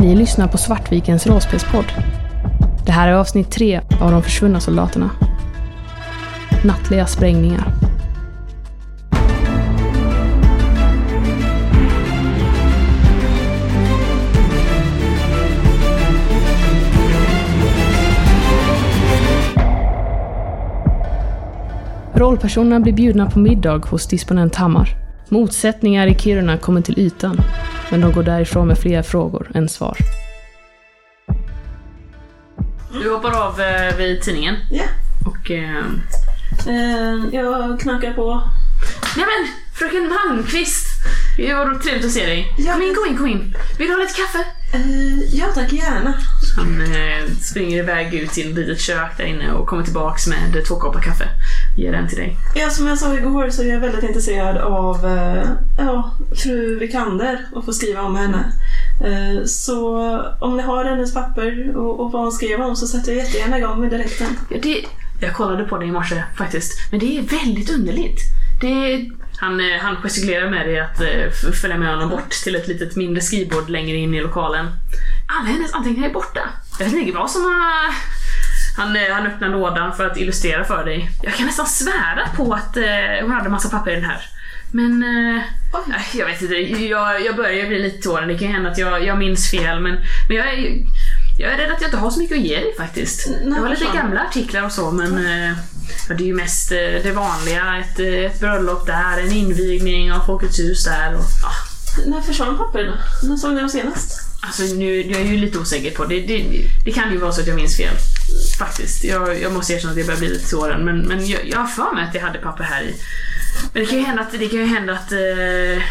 [0.00, 1.84] Ni lyssnar på Svartvikens rollspelspodd.
[2.86, 5.10] Det här är avsnitt tre av De försvunna soldaterna.
[6.64, 7.72] Nattliga sprängningar.
[22.14, 24.88] Rollpersonerna blir bjudna på middag hos disponent Hammar.
[25.28, 27.40] Motsättningar i Kiruna kommer till ytan,
[27.90, 29.96] men de går därifrån med fler frågor än svar.
[33.02, 34.84] Du hoppar av eh, vid tidningen Ja.
[35.26, 35.50] och...
[35.50, 35.84] Eh,
[36.66, 38.42] Eh, jag knackar på.
[39.16, 39.48] Nej men!
[39.74, 40.86] Fröken Malmqvist!
[41.36, 42.54] Det var trevligt att se dig.
[42.58, 42.72] Ja.
[42.72, 43.54] Kom in, kom in, kom in.
[43.78, 44.44] Vill du ha lite kaffe?
[44.72, 46.14] Eh, ja tack, gärna.
[46.56, 50.64] Han eh, springer iväg ut till ett litet kök där inne och kommer tillbaks med
[50.68, 51.28] två koppar kaffe.
[51.76, 52.36] Ger den till dig.
[52.54, 55.44] Ja, som jag sa igår så är jag väldigt intresserad av eh,
[55.78, 58.52] ja, fru Vikander och få skriva om henne.
[59.46, 59.98] Så
[60.40, 63.58] om ni har hennes papper och, och vad hon skrev om så sätter jag jättegärna
[63.58, 64.26] igång med direkten.
[64.48, 64.84] Ja, det,
[65.20, 68.20] jag kollade på det i morse faktiskt, men det är väldigt underligt.
[68.60, 69.10] Det,
[69.40, 72.96] han, eh, han gestikulerar med dig att eh, följa med honom bort till ett litet
[72.96, 74.66] mindre skrivbord längre in i lokalen.
[75.28, 76.40] Alla hennes anteckningar är borta.
[76.78, 77.94] Jag vet inte vad som har...
[78.76, 81.10] Han, eh, han öppnar lådan för att illustrera för dig.
[81.22, 82.76] Jag kan nästan svära på att
[83.22, 84.22] hon hade massa papper i den här.
[84.72, 85.00] Men...
[85.86, 86.54] Nej, jag vet inte,
[86.84, 88.28] jag, jag börjar bli lite tåren.
[88.28, 90.86] Det kan hända att jag, jag minns fel men, men jag är...
[91.38, 93.28] Jag är rädd att jag inte har så mycket att ge dig faktiskt.
[93.28, 95.56] Nej, det var lite gamla artiklar och så men eh,
[96.08, 97.78] ja, det är ju mest eh, det vanliga.
[97.78, 101.14] Ett, eh, ett bröllop där, en invigning av Folkets hus där.
[101.14, 101.52] Och, ja.
[102.06, 102.98] När försvann papperna?
[103.22, 104.30] När såg ni dem senast?
[104.42, 106.20] Alltså nu, jag är ju lite osäker på det.
[106.20, 107.94] Det, det kan ju vara så att jag minns fel.
[108.58, 109.04] Faktiskt.
[109.04, 111.66] Jag, jag måste erkänna att jag börjar bli lite tåren men, men jag, jag har
[111.66, 112.94] för mig att jag hade papper här i.
[113.72, 115.82] Men det kan ju hända att, det kan ju hända att, eh,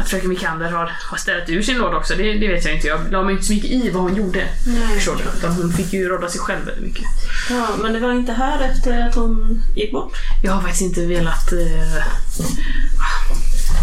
[0.00, 2.14] att fröken Vikander har, har ställt ur sin låda också.
[2.14, 2.86] Det, det vet jag inte.
[2.86, 4.48] Jag la mig inte så mycket i vad hon gjorde.
[4.66, 4.94] Nej.
[4.94, 5.38] Förstår du?
[5.38, 7.04] Utan hon fick ju råda sig själv väldigt mycket.
[7.50, 10.12] Ja, men det var inte här efter att hon gick bort?
[10.42, 12.04] Jag har faktiskt inte velat eh,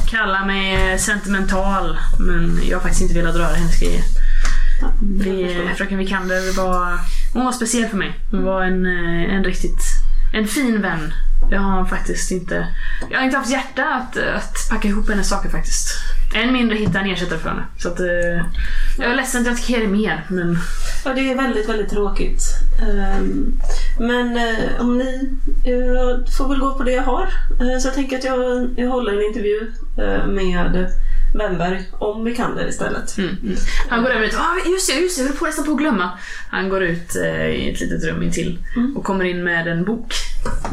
[0.07, 4.03] kalla mig sentimental, men jag har faktiskt inte velat röra hennes grejer.
[4.81, 4.91] Ja,
[5.45, 5.75] förstår.
[5.75, 6.99] fröken Vikander var,
[7.33, 8.19] hon var speciell för mig.
[8.31, 9.81] Hon var en, eh, en riktigt,
[10.35, 11.13] en fin vän.
[11.51, 12.67] Jag har faktiskt inte,
[13.09, 15.89] jag har inte haft hjärta att, att packa ihop hennes saker faktiskt.
[16.35, 17.63] Än mindre hitta en ersättare för henne.
[17.77, 18.45] Så att, eh,
[18.97, 20.57] jag är ledsen att jag inte kan ge dig mer, men
[21.05, 22.41] Ja, det är väldigt, väldigt tråkigt.
[22.81, 23.59] Um,
[23.99, 25.31] men eh, om ni
[25.63, 27.27] jag får väl gå på det jag har.
[27.61, 30.91] Uh, så jag tänker att jag, jag håller en intervju uh, med
[31.39, 33.17] Wennberg om Vikander istället.
[33.17, 33.55] Mm, mm.
[33.89, 34.35] Han går över ut.
[34.37, 36.09] Ah, just det, just det, jag höll på nästan på att glömma.
[36.51, 38.97] Han går ut eh, i ett litet rum intill Mm.
[38.97, 40.13] och kommer in med en bok.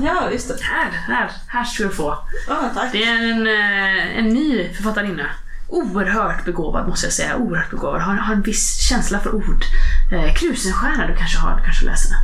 [0.05, 0.57] Ja, just det.
[0.61, 2.19] Här, här, här ska du få.
[2.49, 2.93] Ja, tack.
[2.93, 5.27] Det är en, eh, en ny författarinna.
[5.69, 7.37] Oerhört begåvad måste jag säga.
[7.37, 8.01] Oerhört begåvad.
[8.01, 9.65] Har, har en viss känsla för ord.
[10.13, 12.19] Eh, Krusenstjärna du kanske har, du kanske läser den.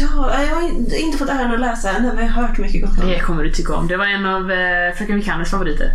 [0.00, 0.62] Ja, jag har
[0.98, 3.20] inte- fått äran att läsa än, men jag har hört mycket gott om Det det.
[3.20, 3.88] kommer du tycka om.
[3.88, 5.92] Det var en av eh, fröken Vikanders favoriter.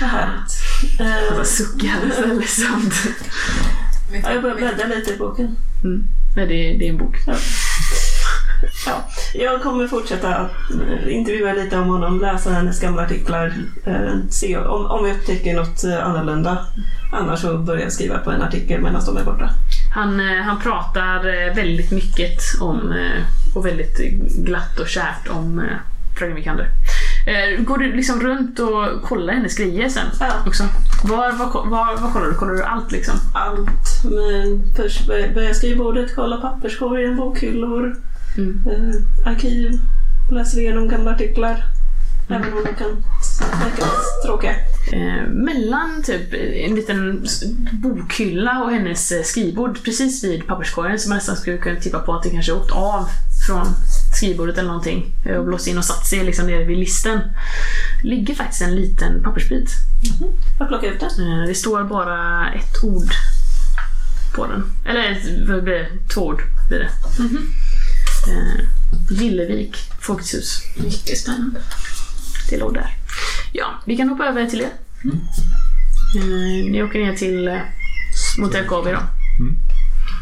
[0.00, 0.61] Vad härligt.
[1.36, 2.94] Jag suckar så ledsamt.
[4.22, 5.56] ja, jag börjar bläddra lite i boken.
[5.84, 6.04] Mm.
[6.36, 7.16] Nej, det, är- det är en bok.
[8.86, 10.50] Ja, jag kommer fortsätta att
[11.08, 13.54] intervjua lite om honom, läsa hennes gamla artiklar,
[13.86, 16.66] eh, se om, om jag upptäcker något eh, annorlunda.
[17.12, 19.50] Annars så börjar jag skriva på en artikel medan de är borta.
[19.94, 22.94] Han, eh, han pratar väldigt mycket om,
[23.54, 23.98] och väldigt
[24.38, 25.62] glatt och kärt om
[26.18, 26.68] fröken Vikander.
[27.26, 30.32] Eh, Går du liksom runt och kollar hennes grejer sen Ja.
[30.46, 30.64] också?
[31.04, 32.34] Var, var, var, var kollar du?
[32.34, 33.14] Kollar du allt liksom?
[33.34, 34.04] Allt.
[34.04, 37.96] Men först bör- börjar jag skrivbordet, kolla papperskorgen, bokhyllor,
[38.38, 38.60] Mm.
[38.70, 39.70] eh, arkiv,
[40.32, 41.64] läser igenom gamla artiklar.
[42.28, 42.90] Även om de kan
[43.60, 43.86] verka
[44.26, 44.50] tråkiga.
[44.92, 46.34] Eh, mellan typ
[46.68, 47.26] en liten
[47.72, 52.14] bokhylla och hennes eh, skrivbord precis vid papperskorgen som man nästan skulle kunna tippa på
[52.14, 53.08] att det kanske åkt av
[53.46, 53.66] från
[54.16, 57.20] skrivbordet eller någonting eh, och blåst in och satt sig liksom nere vid listen.
[58.02, 59.68] ligger faktiskt en liten pappersbit.
[60.58, 61.40] Jag plockar ut den.
[61.42, 63.10] Eh, Det står bara ett ord
[64.34, 64.64] på den.
[64.86, 65.88] Eller vad blir det?
[66.14, 66.90] två ord blir det.
[68.32, 68.64] Eh,
[69.10, 70.62] Gillevik Folkets hus.
[70.76, 71.60] Mycket spännande.
[72.50, 72.96] Det låg där.
[73.52, 74.70] Ja, vi kan hoppa över till er.
[76.16, 77.58] Eh, ni åker ner till eh,
[78.38, 78.98] mot LKAB då.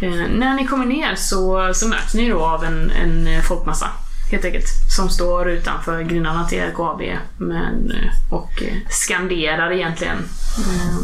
[0.00, 3.91] Eh, när ni kommer ner så, så möts ni då av en, en folkmassa.
[4.31, 4.67] Helt enkelt.
[4.97, 7.02] Som står utanför grindarna till LKAB
[7.37, 10.17] men, eh, och eh, skanderar egentligen.
[10.58, 10.99] Eh,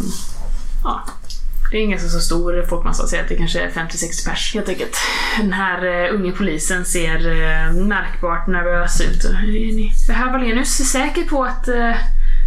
[0.85, 1.05] ja,
[1.71, 4.69] det är en ganska så stor folkmassa, säg att det kanske är 50-60 pers helt
[4.69, 4.97] enkelt.
[5.41, 7.19] Den här unge polisen ser
[7.73, 9.25] märkbart nervös ut.
[9.25, 11.69] Är ni, är herr Wallenius säker på att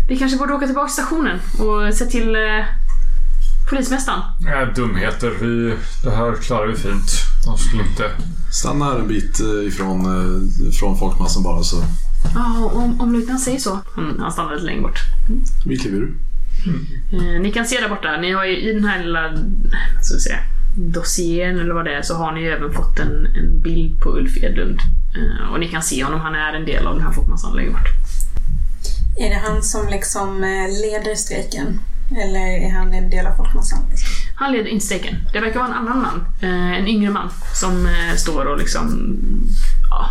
[0.09, 2.35] vi kanske borde åka tillbaka till stationen och se till
[3.69, 4.19] polismästaren.
[4.39, 5.31] Nej, dumheter.
[5.42, 5.74] Vi,
[6.04, 7.12] det här klarar vi fint.
[7.45, 8.04] De skulle inte...
[8.51, 11.83] Stanna här en bit eh, ifrån eh, från folkmassan bara så
[12.36, 13.80] Ja, om, om löjtnant säger så.
[13.95, 15.00] Han, han stannar lite längre bort.
[15.66, 16.13] vi kliver ur.
[17.13, 19.38] Eh, ni kan se där borta, ni har ju i den här lilla,
[20.01, 20.39] så att säga,
[20.75, 24.10] dossieren eller vad det är, så har ni ju även fått en, en bild på
[24.10, 24.80] Ulf Edlund.
[25.16, 27.71] Eh, och ni kan se honom, han är en del av den här folkmassan längre
[27.71, 27.89] bort.
[29.18, 31.80] Är det han som liksom eh, leder strejken?
[32.11, 33.79] Eller är han en del av folkmassan?
[34.35, 35.15] Han leder inte strejken.
[35.33, 39.13] Det verkar vara en annan man, eh, en yngre man, som eh, står och liksom,
[39.89, 40.09] ja,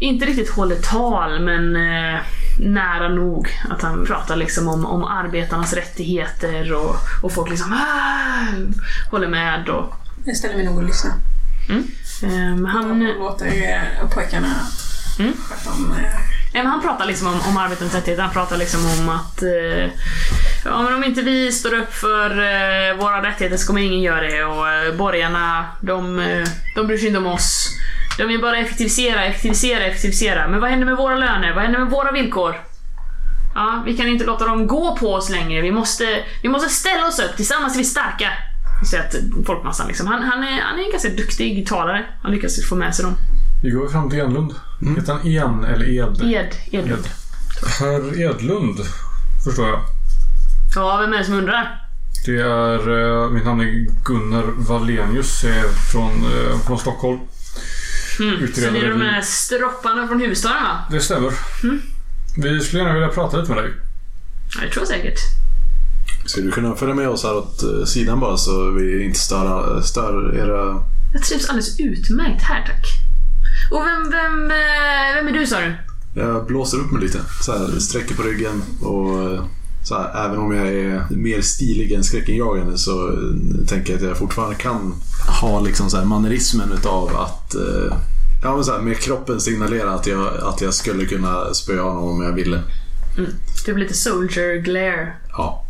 [0.00, 2.20] inte riktigt håller tal, men eh,
[2.60, 3.48] nära nog.
[3.70, 8.46] Att han pratar liksom om, om arbetarnas rättigheter och, och folk liksom ah,
[9.10, 9.68] håller med.
[9.68, 9.94] Och,
[10.24, 11.12] Jag ställer mig nog och lyssnar.
[12.22, 14.48] ehm, han, Och låter pojkarna
[15.18, 15.32] Mm.
[15.48, 15.92] prata om...
[15.92, 16.04] eh,
[16.52, 18.22] Ja, men han pratar liksom om, om arbetarnas rättigheter.
[18.22, 19.90] Han pratar liksom om att eh,
[20.66, 24.20] ja, men om inte vi står upp för eh, våra rättigheter så kommer ingen göra
[24.20, 24.44] det.
[24.44, 27.68] Och eh, borgarna, de, eh, de bryr sig inte om oss.
[28.18, 30.48] De vill bara effektivisera, effektivisera, effektivisera.
[30.48, 31.54] Men vad händer med våra löner?
[31.54, 32.60] Vad händer med våra villkor?
[33.54, 35.62] Ja, vi kan inte låta dem gå på oss längre.
[35.62, 36.04] Vi måste,
[36.42, 37.36] vi måste ställa oss upp.
[37.36, 38.32] Tillsammans är vi starka.
[38.84, 39.14] Så att
[39.46, 40.06] folkmassan liksom.
[40.06, 42.04] Han, han, är, han är en ganska duktig talare.
[42.22, 43.14] Han lyckas få med sig dem.
[43.62, 44.54] Vi går fram till Enlund.
[44.96, 46.34] Heter han En eller Ed?
[46.34, 47.04] Ed, Edlund.
[47.80, 48.76] Herr Edlund,
[49.44, 49.95] förstår jag.
[50.74, 51.86] Ja, vem är det som undrar?
[52.26, 53.22] Det är...
[53.24, 55.44] Eh, mitt namn är Gunnar Wallenius.
[55.44, 57.18] Jag är från, eh, från Stockholm.
[58.20, 58.36] Mm.
[58.36, 60.78] Så Utredare det är de här stropparna från huvudstaden va?
[60.90, 61.32] Det stämmer.
[61.62, 61.82] Mm.
[62.36, 63.72] Vi skulle gärna vilja prata lite med dig.
[64.56, 65.18] Ja, det tror jag säkert.
[66.26, 69.80] Skulle du kunna följa med oss här åt eh, sidan bara så vi inte stör,
[69.80, 70.84] stör era...
[71.12, 72.86] Jag trivs alldeles utmärkt här tack.
[73.70, 74.48] Och vem, vem,
[75.14, 75.74] vem är du sa du?
[76.20, 77.18] Jag blåser upp mig lite.
[77.40, 79.38] Så här, sträcker på ryggen och
[79.86, 84.08] så här, även om jag är mer stilig än skräckinjagande så eh, tänker jag att
[84.08, 84.94] jag fortfarande kan
[85.40, 87.96] ha liksom så här mannerismen utav att eh,
[88.42, 92.04] ja, men så här, med kroppen signalera att jag, att jag skulle kunna spöa honom
[92.10, 92.62] om jag ville.
[93.66, 95.12] Typ lite soldier glare.
[95.28, 95.64] Ja.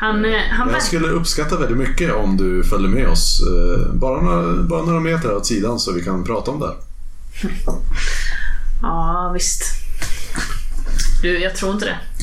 [0.00, 3.40] Han, eh, han Jag skulle uppskatta väldigt mycket om du följde med oss.
[3.42, 6.72] eh, Bara några, bara några meter åt sidan så vi kan prata om det.
[8.82, 9.62] Ja, visst.
[11.22, 12.15] Du, jag tror inte det.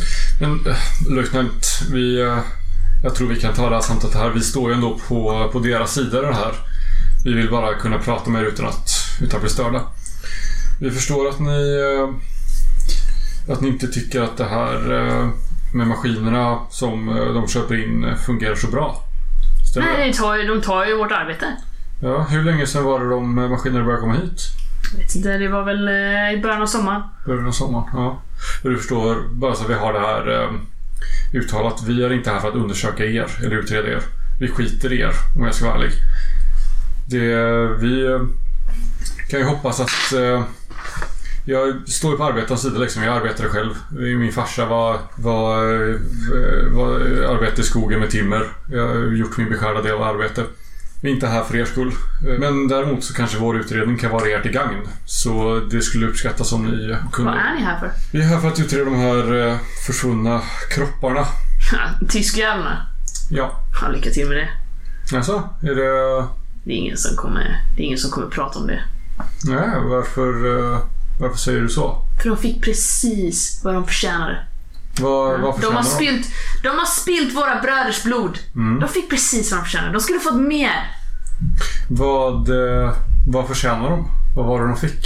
[0.48, 0.76] Men eh,
[1.16, 2.22] löjtnant, vi...
[2.22, 2.38] eh,
[3.04, 4.30] Jag tror vi kan ta det här samtalet här.
[4.30, 6.54] Vi står ju ändå på, på deras sida det här.
[7.26, 8.90] Vi vill bara kunna prata med er utan att,
[9.22, 9.82] utan att bli störda.
[10.82, 11.80] Vi förstår att ni...
[12.00, 14.78] eh, Att ni inte tycker att det här
[15.74, 19.04] med maskinerna som de köper in fungerar så bra.
[19.72, 19.88] Stämmer?
[19.98, 21.46] Nej, de tar, ju, de tar ju vårt arbete.
[22.02, 24.42] Ja, hur länge sedan var det de maskinerna började komma hit?
[24.92, 25.90] Jag vet inte, det var väl
[26.38, 27.02] i början av sommaren.
[27.26, 28.22] Början av sommaren, ja.
[28.64, 30.50] Du förstår, bara så att vi har det här eh,
[31.34, 31.84] uttalat.
[31.88, 34.02] Vi är inte här för att undersöka er eller utreda er.
[34.40, 35.92] Vi skiter i er, om jag ska vara ärlig.
[37.10, 37.28] Det,
[37.82, 38.22] vi eh,
[39.30, 40.14] kan ju hoppas att...
[40.14, 40.44] Eh,
[41.46, 43.04] jag står ju på arbetarens sida liksom.
[43.04, 43.74] Jag arbetade själv.
[43.92, 45.96] Min farsa var, var, eh,
[46.72, 48.48] var, eh, var arbetade i skogen med timmer.
[48.72, 50.44] Jag har gjort min beskärda del av arbete.
[51.04, 51.92] Vi är inte här för er skull.
[52.40, 54.88] Men däremot så kanske vår utredning kan vara er till gagn.
[55.06, 57.32] Så det skulle uppskattas om ni kunde...
[57.32, 57.92] Vad är ni här för?
[58.12, 59.58] Vi är här för att utreda de här eh,
[59.88, 61.26] försvunna kropparna.
[62.10, 62.88] Tyskjävlarna.
[63.30, 63.52] Ja.
[63.82, 64.50] Ja, lycka till med det.
[65.18, 66.28] Alltså, är det...
[66.64, 68.84] Det är ingen som kommer, det är ingen som kommer prata om det.
[69.46, 70.30] Nej, varför,
[70.74, 70.80] eh,
[71.20, 72.08] varför säger du så?
[72.22, 74.48] För de fick precis vad de förtjänade.
[75.02, 76.28] Vad, vad De har, spilt,
[76.64, 78.40] de har spilt våra bröders blod.
[78.56, 78.80] Mm.
[78.80, 79.94] De fick precis vad de förtjänade.
[79.94, 80.92] De skulle fått mer.
[81.90, 82.94] Vad, eh,
[83.28, 84.08] vad förtjänar de?
[84.36, 85.06] Vad var det de fick?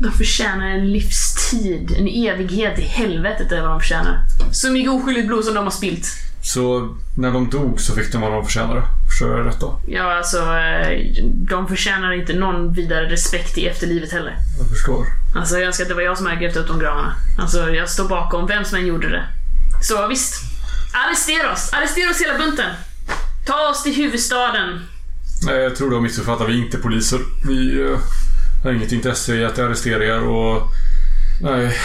[0.00, 4.24] De förtjänar en livstid, en evighet i helvetet är vad de förtjänar.
[4.52, 6.06] Så mycket oskyldigt blod som de har spilt.
[6.46, 8.82] Så när de dog så fick de vad de förtjänade.
[9.08, 9.80] Förstår jag rätt då?
[9.86, 14.36] Ja, alltså, eh, de förtjänar inte någon vidare respekt i efterlivet heller.
[14.58, 15.06] Jag förstår.
[15.36, 17.14] Alltså, jag önskar att det var jag som hade grävt upp de gravarna.
[17.38, 19.24] Alltså, jag står bakom vem som än gjorde det.
[19.82, 20.34] Så visst.
[21.06, 21.72] Arrestera oss!
[21.72, 22.70] Arrestera oss hela bunten!
[23.46, 24.80] Ta oss till huvudstaden.
[25.46, 26.48] Nej, jag tror du har missuppfattat.
[26.48, 27.20] Vi är inte poliser.
[27.46, 27.98] Vi eh,
[28.64, 30.62] har inget intresse i att arrestera er och...
[31.42, 31.76] Nej.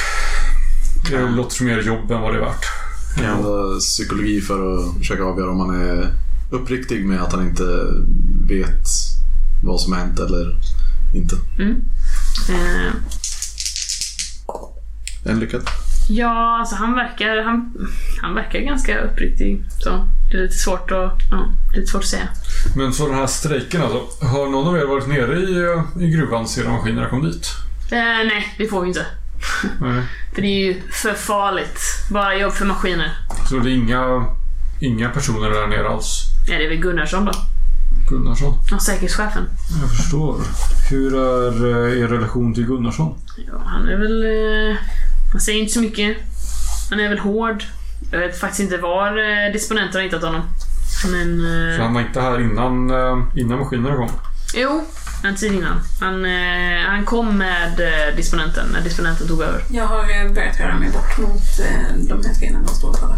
[1.09, 2.80] Det låter som mer jobb än vad det är värt.
[3.17, 6.13] Använder psykologi för att försöka avgöra om man är
[6.51, 7.63] uppriktig med att han inte
[8.47, 8.85] vet
[9.63, 10.55] vad som har hänt eller
[11.15, 11.35] inte.
[12.49, 12.93] Eh,
[15.25, 15.61] En lyckad.
[16.09, 17.73] ja, alltså han verkar, han,
[18.21, 19.63] han verkar ganska uppriktig.
[19.79, 22.27] Så det är lite svårt att, ja, det är lite svårt att säga.
[22.75, 24.25] Men så den här strejken alltså.
[24.25, 27.47] Har någon av er varit nere i, eh, i gruvan sedan maskinerna kom dit?
[27.91, 29.05] Eh, nej, det får vi inte.
[29.81, 30.03] Nej.
[30.33, 31.79] För det är ju för farligt.
[32.11, 33.11] Bara jobb för maskiner.
[33.49, 34.25] Så det är inga
[34.79, 36.21] inga personer där nere alls.
[36.47, 37.31] Ja, det är väl Gunnarsson då.
[38.09, 38.53] Gunnarsson.
[38.71, 39.43] Ja, säkerhetschefen.
[39.81, 40.35] Jag förstår.
[40.89, 43.15] Hur är eh, er relation till Gunnarsson?
[43.47, 44.23] Ja, han är väl...
[44.71, 44.77] Eh,
[45.31, 46.17] han säger inte så mycket.
[46.89, 47.63] Han är väl hård.
[48.11, 50.41] Jag vet faktiskt inte var eh, disponenten har hittat honom.
[51.11, 51.39] Men...
[51.45, 54.09] Eh, För han var inte här innan, eh, innan maskinerna kom.
[54.55, 54.83] jo,
[55.23, 55.79] en tid innan.
[55.99, 59.63] Han, eh, han kom med eh, disponenten när disponenten tog över.
[59.69, 62.99] Jag har eh, börjat röra mig bort mot eh, de här treorna de står och
[62.99, 63.17] pratar.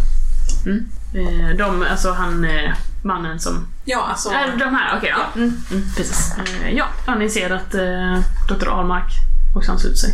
[1.13, 3.67] Eh, de, alltså han, eh, mannen som...
[3.85, 4.29] Ja, alltså...
[4.29, 5.09] Äh, de här, okej.
[5.09, 5.25] ja.
[5.35, 6.33] Mm, mm, precis.
[6.37, 8.67] Eh, ja, ja, ni ser att eh, Dr.
[8.67, 9.13] Ahlmark
[9.55, 10.13] också ansluter sig.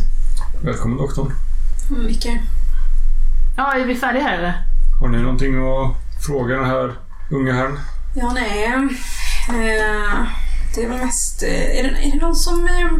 [0.62, 1.32] Välkommen doktorn.
[1.90, 2.40] Mycket.
[3.56, 4.54] Ja, är vi färdiga här eller?
[5.00, 6.94] Har ni någonting att fråga den här
[7.30, 7.78] unga herrn?
[8.14, 8.64] Ja, nej.
[9.48, 10.26] Eh,
[10.74, 11.42] det är väl mest...
[11.42, 12.64] Eh, är, det, är det någon som...
[12.66, 12.92] Eh,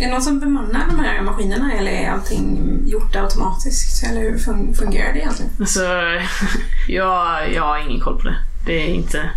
[0.00, 4.04] är det någon som bemannar de här maskinerna eller är allting gjort automatiskt?
[4.04, 5.50] Eller hur fun- fungerar det egentligen?
[5.60, 5.80] Alltså,
[6.88, 8.36] jag, jag har ingen koll på det.
[8.66, 9.30] Det är inte...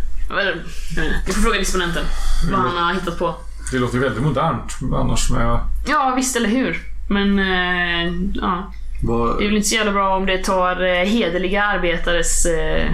[1.27, 2.03] Vi får fråga disponenten
[2.51, 3.35] vad han har hittat på.
[3.71, 5.59] Det låter väldigt modernt annars med...
[5.87, 6.77] Ja, visst eller hur.
[7.09, 8.71] Men, eh, ja.
[9.03, 12.91] Vad, Det är väl inte så jävla bra om det tar hederliga arbetares eh,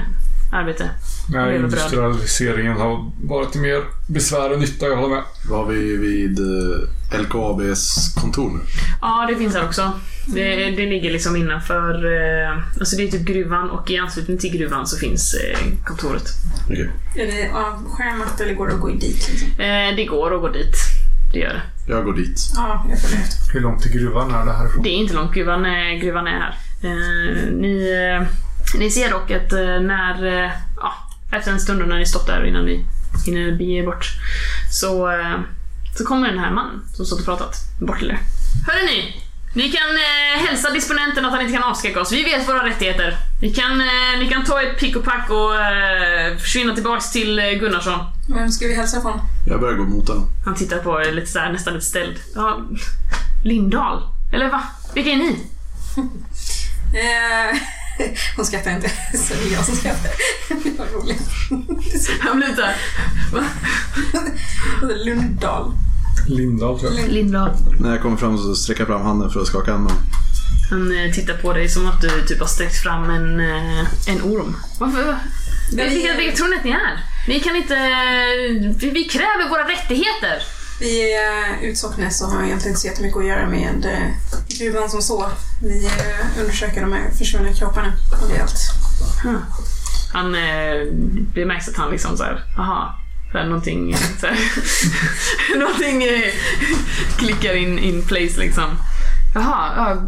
[0.52, 0.90] arbete.
[1.30, 1.56] bröd.
[1.56, 5.24] industrialiseringen har varit till mer besvär än nytta, jag håller med.
[5.50, 8.60] vad har vi vid eh, LKABs kontor nu?
[9.02, 9.92] Ja, det finns här också.
[10.28, 12.06] Det, det ligger liksom innanför...
[12.06, 16.24] Eh, alltså det är typ gruvan och i anslutning till gruvan så finns eh, kontoret.
[16.66, 16.90] Okej.
[17.16, 19.30] Är det avskärmat eller går det att gå dit?
[19.30, 19.50] Liksom?
[19.96, 20.76] Det går att gå dit.
[21.34, 21.92] Det gör det.
[21.92, 22.40] Jag går dit.
[22.56, 23.54] Ja, jag följer efter.
[23.54, 24.84] Hur långt till gruvan är det härifrån?
[24.84, 25.34] Det är inte långt.
[25.34, 26.56] Gruvan är, gruvan är här.
[27.52, 27.92] Ni,
[28.80, 30.26] ni ser dock att eh, när...
[30.26, 30.94] Eh, ja,
[31.32, 32.86] efter en stund när ni stått där innan ni
[33.26, 34.06] hinner bege bort
[34.72, 35.40] så, eh,
[35.98, 38.20] så kommer den här mannen som stått och pratat bort till er.
[38.68, 38.86] Hörrni!
[38.86, 39.26] ni!
[39.56, 42.12] Ni kan eh, hälsa disponenten att han inte kan avskräcka oss.
[42.12, 43.18] Vi vet våra rättigheter.
[43.42, 47.40] Ni kan, eh, ni kan ta ett pick och pack och eh, försvinna tillbaks till
[47.40, 48.00] eh, Gunnarsson.
[48.36, 49.20] Vem ska vi hälsa från?
[49.48, 50.22] Jag börjar gå mot den.
[50.46, 52.20] Han tittar på er lite såhär, nästan lite ställd.
[52.36, 52.62] Ja,
[53.44, 54.02] Lindahl?
[54.34, 54.64] Eller va?
[54.94, 55.38] Vilka är ni?
[57.98, 60.12] Eh, hon skrattar inte, så det är jag som skrattar.
[60.64, 61.22] Det var roligt.
[62.20, 62.62] Han lite
[63.34, 63.44] va?
[65.06, 65.72] Lundahl.
[66.28, 67.10] Lindahl tror jag.
[67.10, 67.52] Lindahl.
[67.80, 70.08] När jag kommer fram så sträcker jag fram handen för att skaka hand med honom.
[70.70, 74.22] Han eh, tittar på dig som att du typ har sträckt fram en, eh, en
[74.22, 74.56] orm.
[74.80, 75.16] Varför?
[75.72, 77.00] Vilka, vilka tror ni att ni är?
[77.28, 77.76] Ni kan inte...
[78.80, 80.55] Vi, vi kräver våra rättigheter!
[80.80, 84.08] Vi är Utsocknes och har egentligen inte så jättemycket att göra med eh,
[84.60, 85.32] gruvan som så.
[85.62, 88.60] Vi eh, undersöker de här försvunna kropparna och det är allt.
[90.14, 90.36] Han...
[90.36, 90.86] Eh,
[91.34, 93.00] det märks att han liksom såhär, aha.
[93.32, 94.38] Så här, någonting, så här,
[95.60, 96.34] någonting eh,
[97.18, 98.78] klickar in, in place liksom.
[99.36, 100.02] Jaha, ja,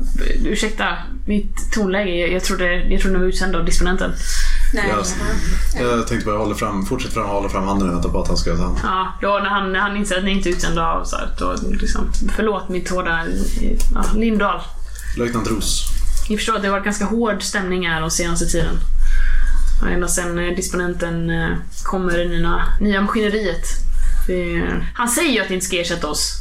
[0.45, 2.09] ursäkta mitt tonläge.
[2.09, 4.13] Jag, jag trodde, jag trodde ni var utsända av disponenten.
[4.73, 5.15] Nej, Yes.
[5.79, 8.37] Jag tänkte bara hålla fram, fortsätta fram, hålla fram handen och vänta på att han
[8.37, 8.77] ska ta hand.
[8.83, 11.29] Ja, då när han, när han inser att ni inte är utsända av så här,
[11.39, 13.25] då liksom, förlåt mitt hårda...
[13.93, 14.61] Ja, Lindahl.
[15.17, 15.85] Löjtnant Ros.
[16.29, 18.75] Ni förstår att det har varit ganska hård stämning här den senaste tiden.
[19.93, 21.49] Ända sen eh, disponenten eh,
[21.83, 23.65] kommer i nya, nya maskineriet.
[24.27, 26.33] Det, han säger ju att ni inte ska ersätta oss.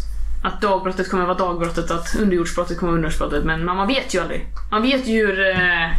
[0.43, 3.45] Att dagbrottet kommer vara dagbrottet, att underjordsbrottet kommer vara underjordsbrottet.
[3.45, 4.47] Men man, man vet ju aldrig.
[4.71, 5.91] Man vet ju hur, eh,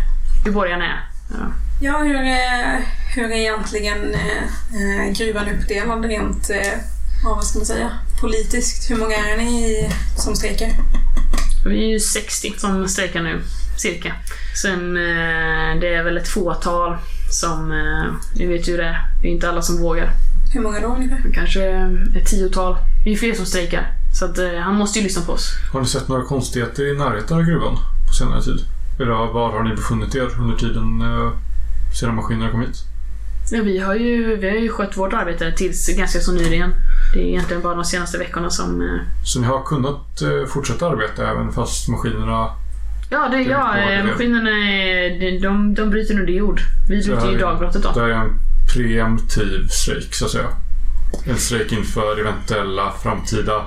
[0.46, 1.05] hur borgarna är.
[1.29, 1.46] Ja.
[1.79, 2.79] Ja, hur, eh,
[3.15, 4.43] hur är egentligen eh,
[5.07, 6.79] eh, gruvan uppdelad rent, eh,
[7.24, 7.91] vad ska man säga,
[8.22, 8.91] politiskt?
[8.91, 10.69] Hur många är ni i, som strejkar?
[11.65, 13.41] Vi är ju 60 som strejkar nu,
[13.77, 14.13] cirka.
[14.62, 16.98] Sen eh, det är väl ett fåtal
[17.31, 19.05] som, eh, ni vet ju hur det är.
[19.22, 20.10] Det är inte alla som vågar.
[20.53, 21.31] Hur många då ungefär?
[21.34, 21.62] Kanske
[22.15, 22.77] ett tiotal.
[23.05, 23.91] Vi är fler som strejkar.
[24.19, 25.51] Så att eh, han måste ju lyssna på oss.
[25.74, 28.60] Har ni sett några konstigheter i närheten av gruvan på senare tid?
[29.00, 31.31] Eller var har ni befunnit er under tiden eh,
[31.94, 32.75] sedan maskinerna kom hit?
[33.51, 36.74] Ja, vi, har ju, vi har ju skött vårt arbete tills ganska så nyligen.
[37.13, 38.82] Det är egentligen bara de senaste veckorna som...
[38.82, 42.50] eh, Så ni har kunnat eh, fortsätta arbeta även fast maskinerna...
[43.10, 43.75] Ja, det, ja
[44.06, 46.62] maskinerna är, de, de, bryter under jord.
[46.89, 47.91] Vi Så bryter här ju dagbrottet då.
[47.96, 48.39] Det är en
[48.74, 50.48] preemptiv strejk så att säga.
[51.25, 53.62] En strejk inför eventuella framtida...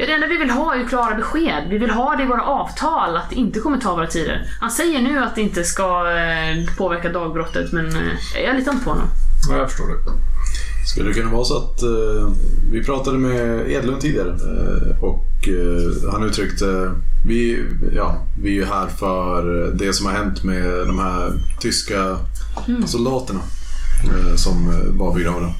[0.00, 1.64] Ja, det enda vi vill ha är ju klara besked.
[1.70, 4.46] Vi vill ha det i våra avtal att det inte kommer ta våra tider.
[4.60, 8.84] Han säger nu att det inte ska eh, påverka dagbrottet, men eh, jag litar inte
[8.84, 9.06] på honom.
[9.50, 9.94] Ja, jag förstår det.
[10.86, 12.32] Skulle det kunna vara så att eh,
[12.72, 16.92] vi pratade med Edlund tidigare eh, och eh, han uttryckte
[17.26, 17.64] vi,
[17.94, 22.16] ja, vi är ju här för det som har hänt med de här tyska
[22.86, 23.40] soldaterna
[24.04, 24.54] eh, som
[24.98, 25.54] var begravda.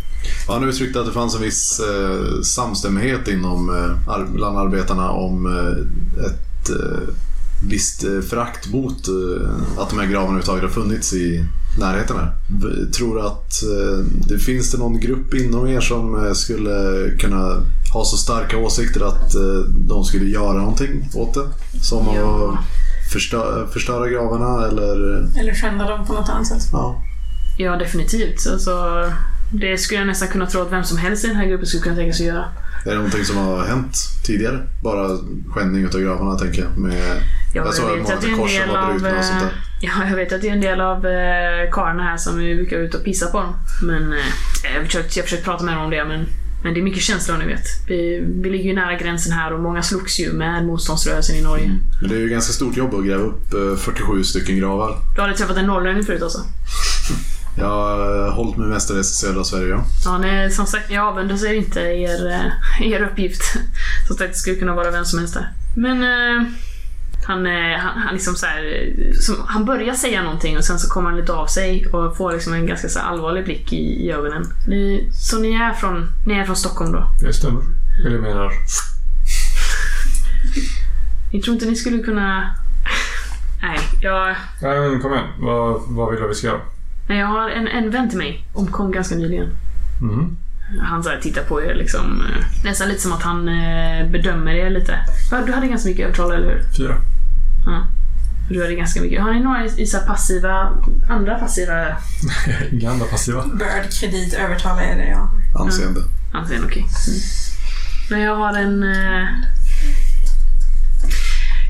[0.48, 5.10] Och Han uttryckte att det fanns en viss eh, samstämmighet inom eh, ar- bland arbetarna
[5.10, 7.14] om eh, ett eh,
[7.68, 9.48] visst eh, förakt mot eh,
[9.82, 11.44] att de här gravarna överhuvudtaget har funnits i,
[11.78, 12.32] närheten här.
[12.62, 17.10] V- Tror du att eh, det finns det någon grupp inom er som eh, skulle
[17.18, 17.62] kunna
[17.94, 19.58] ha så starka åsikter att eh,
[19.88, 21.46] de skulle göra någonting åt det?
[21.82, 22.52] Som Ja.
[22.58, 24.94] att förstö- förstöra gravarna eller...
[25.38, 26.68] Eller skända dem på något annat sätt.
[26.72, 27.02] Ja.
[27.58, 28.40] Ja, definitivt.
[28.40, 29.04] Så, så,
[29.52, 31.83] det skulle jag nästan kunna tro att vem som helst i den här gruppen skulle
[31.83, 32.45] kunna tänka sig att göra.
[32.85, 34.59] Är det någonting som har hänt tidigare?
[34.83, 36.78] Bara skändning utav gravarna tänker jag.
[36.78, 37.23] Med,
[37.54, 39.07] Ja, jag jag vet att det är en del av...
[39.07, 39.49] eh.
[39.80, 42.95] Ja, jag vet att det är en del av eh, karlarna här som brukar ut
[42.95, 43.54] och pissa på dem.
[43.83, 44.19] Men eh,
[44.64, 46.26] jag har försökt, jag har försökt prata med dem om det, men,
[46.64, 47.64] men det är mycket känslor ni vet.
[47.88, 51.71] Vi, vi ligger ju nära gränsen här och många slogs ju med motståndsrörelsen i Norge.
[52.00, 54.97] Men det är ju ganska stort jobb att gräva upp eh, 47 stycken gravar.
[55.14, 56.38] Du hade träffat en norrlänning förut alltså?
[57.57, 59.69] Jag har hållit mig mestadels i södra Sverige.
[59.69, 59.85] Ja.
[60.04, 63.42] Ja, nej, som sagt, jag avundas inte er, eh, er uppgift.
[64.07, 65.52] Som sagt, det skulle kunna vara vem som helst där.
[65.76, 66.49] Men eh,
[67.26, 70.78] han, eh, han, han liksom så här, eh, som, han börjar säga någonting och sen
[70.78, 74.07] så kommer han lite av sig och får liksom en ganska så allvarlig blick i,
[74.07, 74.45] i ögonen.
[74.69, 77.07] Ni, så ni är, från, ni är från Stockholm då?
[77.23, 77.62] Det stämmer.
[78.07, 78.52] Eller menar...
[81.33, 82.57] Ni tror inte ni skulle kunna...
[83.62, 85.26] Nej, jag, Nej men kom igen.
[85.38, 86.61] Vad, vad vill du att vi ska göra?
[87.11, 88.45] Nej, jag har en, en vän till mig.
[88.52, 89.49] Omkom ganska nyligen.
[90.00, 90.37] Mhm.
[90.83, 92.21] Han så här tittar på er liksom.
[92.21, 94.95] eh, Nästan lite som att han eh, bedömer er lite.
[95.31, 96.62] Ja, Du hade ganska mycket övertal, eller hur?
[96.76, 96.97] Fyra.
[97.67, 97.83] Ja.
[98.50, 99.23] Du hade ganska mycket.
[99.23, 100.73] Har ni några i, så här passiva,
[101.09, 101.87] andra passiva
[102.73, 103.45] Inga andra passiva.
[103.47, 105.31] Bird, kredit, övertala är det ja.
[105.61, 106.00] Anseende.
[106.33, 106.69] anseenden?
[106.71, 106.83] Okej.
[107.09, 107.21] Mm.
[108.11, 108.83] Men jag har en...
[108.83, 109.26] Eh,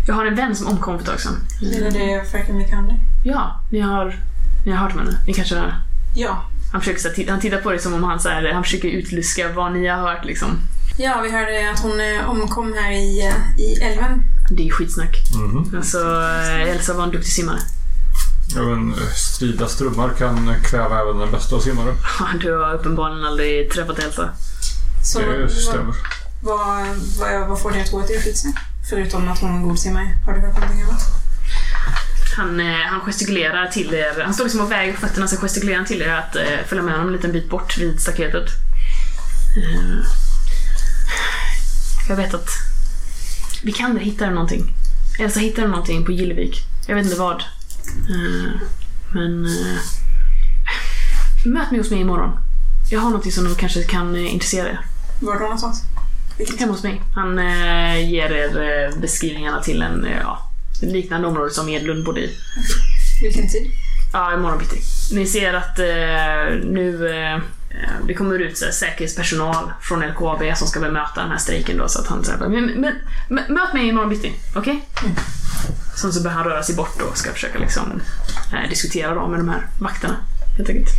[0.06, 1.36] jag har en vän som omkom för ett tag sedan.
[1.60, 2.96] Gäller det fröken Vikander?
[3.24, 4.14] Ja, ni har,
[4.64, 5.18] ni har hört om henne.
[5.26, 5.74] Ni kanske har...
[6.14, 6.44] Ja.
[6.72, 9.52] Han, försöker, så han tittar på dig som om han, så här, han försöker utluska
[9.52, 10.24] vad ni har hört.
[10.24, 10.48] Liksom.
[10.96, 14.22] Ja, vi hörde att hon eh, omkom här i, eh, i älven.
[14.50, 15.16] Det är skitsnack.
[15.34, 15.76] Mhm.
[15.76, 17.58] Alltså, eh, Elsa var en duktig simmare.
[18.56, 21.94] Ja, men, strida strömmar kan kväva även den bästa av simmare.
[22.40, 24.28] Du har uppenbarligen aldrig träffat Elsa.
[25.04, 25.94] Så Det stämmer.
[26.42, 26.86] vad,
[27.20, 28.54] vad, vad får det att gå till skitsnack?
[28.90, 30.18] Förutom att hon är en god simmare.
[30.26, 31.02] Har du hört någonting annat?
[32.40, 34.22] Han, eh, han gestikulerar till er.
[34.24, 36.82] Han står liksom och väger på fötterna, så gestikulerar han till er att eh, följa
[36.84, 38.48] med honom en liten bit bort vid staketet.
[39.56, 40.04] Eh,
[42.08, 42.48] jag vet att
[43.62, 44.74] vi kan hitta någonting.
[45.18, 46.56] Elsa hittade någonting på Gillevik.
[46.86, 47.40] Jag vet inte vad.
[48.10, 48.52] Eh,
[49.14, 49.44] men...
[49.44, 49.78] Eh,
[51.46, 52.30] möt mig hos mig imorgon.
[52.90, 54.80] Jag har någonting som kanske kan eh, intressera er.
[55.20, 55.82] Var då någonstans?
[56.58, 57.02] Hemma hos mig.
[57.14, 57.36] Han
[58.10, 60.49] ger er beskrivningarna till en ja,
[60.80, 62.36] liknande område som Edlund bodde i.
[63.22, 63.70] Vilken tid?
[64.12, 64.80] Ja, imorgon bitti.
[65.14, 67.38] Ni ser att eh, nu eh,
[68.06, 71.88] det kommer ut så här, säkerhetspersonal från LKAB som ska bemöta den här strejken då.
[71.88, 72.94] Så att han säger men,
[73.28, 74.88] men, möt mig imorgon bitti, okej?
[75.96, 78.00] Sen så börjar han röra sig bort och ska försöka liksom
[78.52, 80.16] eh, diskutera då med de här vakterna.
[80.56, 80.90] Helt enkelt.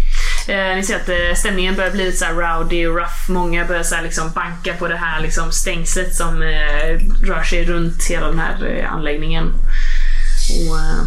[0.48, 3.30] Eh, ni ser att eh, stämningen börjar bli lite så här rowdy och rough.
[3.32, 7.66] Många börjar så här, liksom banka på det här liksom, stängslet som eh, rör sig
[7.66, 9.46] runt hela den här eh, anläggningen.
[10.70, 11.04] Och eh,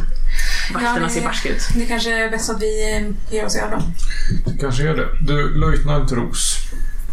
[0.75, 1.69] vakterna Ja, det- ser barska ut.
[1.77, 3.83] Det kanske är bäst att vi eh, ger oss av då.
[4.51, 5.07] Det kanske är det.
[5.21, 6.59] Du, löjtnant Ros.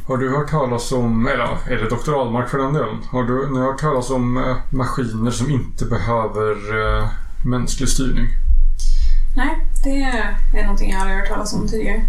[0.08, 2.98] Har du hört talas om, eller är det doktor Ahlmark för den delen?
[3.12, 6.52] Har du, har hört talas om eh, maskiner som inte behöver
[7.00, 7.10] eh,
[7.46, 8.28] mänsklig styrning?
[9.36, 10.02] Nej, det
[10.60, 12.02] är någonting jag aldrig hört talas om tidigare.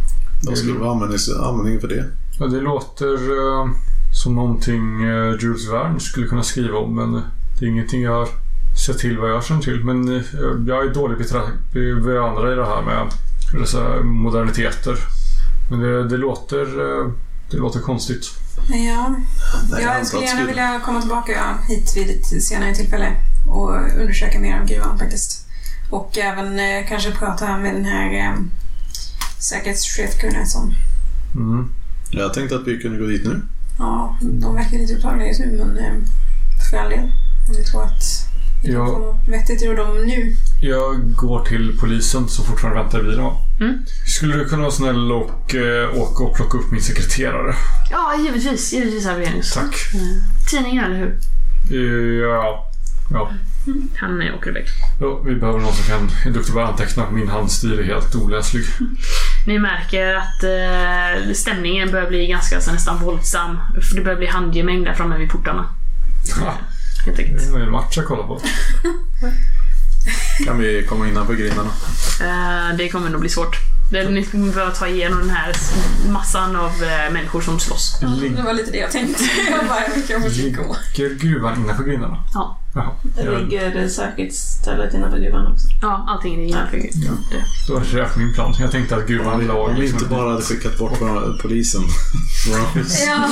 [0.44, 2.04] Vad skulle vara användning- användning för det?
[2.38, 3.70] Ja, det låter eh,
[4.22, 7.12] som någonting eh, Jules Verne skulle kunna skriva om men
[7.58, 8.28] det är ingenting jag har
[8.86, 9.84] sett till vad jag känner till.
[9.84, 10.22] Men eh,
[10.66, 11.18] jag är dålig
[12.04, 13.12] bevandrad i det här med
[13.60, 14.96] dessa moderniteter.
[15.70, 17.10] Men det, det, låter, eh,
[17.50, 18.24] det låter konstigt.
[18.68, 19.14] Ja,
[19.70, 23.12] Nej, jag skulle gärna vilja komma tillbaka hit vid ett senare tillfälle
[23.48, 25.46] och undersöka mer av gruvan faktiskt.
[25.92, 28.34] Och även eh, kanske prata med den här eh,
[29.38, 30.74] säkerhetschef Gunnarsson.
[31.34, 31.68] Mm.
[32.10, 33.42] Jag tänkte att vi kunde gå dit nu.
[33.78, 35.92] Ja, de verkar lite upptagna just nu men eh,
[36.70, 36.98] för all del.
[37.48, 38.02] Om vi tror att
[38.62, 40.36] vi kan få något vettigt ur dem nu.
[40.60, 43.24] Jag går till polisen som fortfarande väntar i bilen.
[43.24, 43.36] va?
[43.60, 43.84] Mm.
[44.06, 47.54] Skulle du kunna vara snäll och eh, åka och plocka upp min sekreterare?
[47.90, 48.72] Ja, givetvis.
[48.72, 49.52] Givetvis Aurelius.
[49.52, 49.74] Tack.
[50.50, 51.18] Tidningen, eller hur?
[51.70, 52.71] Eh, ja.
[53.12, 53.30] Ja.
[53.96, 54.64] Han åker iväg.
[55.00, 55.20] ja.
[55.24, 57.10] Vi behöver någon som kan, är duktig på att anteckna.
[57.10, 58.64] Min handstil är helt oläslig.
[59.46, 63.58] Ni märker att eh, stämningen börjar bli ganska så nästan våldsam.
[63.88, 65.64] För det börjar bli handgemäng där framme vid portarna.
[66.40, 66.54] Ha,
[67.06, 67.54] Helt det enkelt.
[67.54, 68.40] är en match att kolla på.
[70.46, 71.70] Kan vi komma innanför grindarna?
[72.20, 73.56] Eh, det kommer nog bli svårt.
[74.10, 75.52] Ni kommer behöva ta igenom den här
[76.12, 78.00] massan av eh, människor som slåss.
[78.36, 79.24] Det var lite det jag tänkte.
[79.50, 80.76] Jag bara, jag gå?
[80.96, 82.24] Ligger gruvan innanför grindarna?
[82.34, 82.58] Ja.
[82.74, 82.90] Jaha.
[83.02, 85.66] Det Ja, ligger säkerhetsstället innanför gruvan också.
[85.82, 86.76] Ja, allting är innanför.
[86.76, 87.10] Ja.
[87.30, 87.44] Det.
[87.68, 88.54] då är det min plan.
[88.60, 89.70] Jag tänkte att gruvan Om låg...
[89.74, 90.98] vi liksom- inte bara hade skickat bort
[91.42, 91.82] polisen.
[93.06, 93.28] Ja,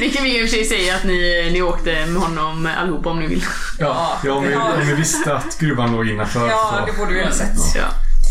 [0.16, 3.18] kan ju i och för sig säga att ni, ni åkte med honom allihopa om
[3.18, 3.44] ni vill.
[3.78, 4.72] Ja, ja, om, vi, Ja.
[4.80, 6.48] om vi visste att gruvan låg innanför.
[6.48, 6.92] ja, så.
[6.92, 7.58] det borde du ha sett.
[7.76, 7.82] Ja.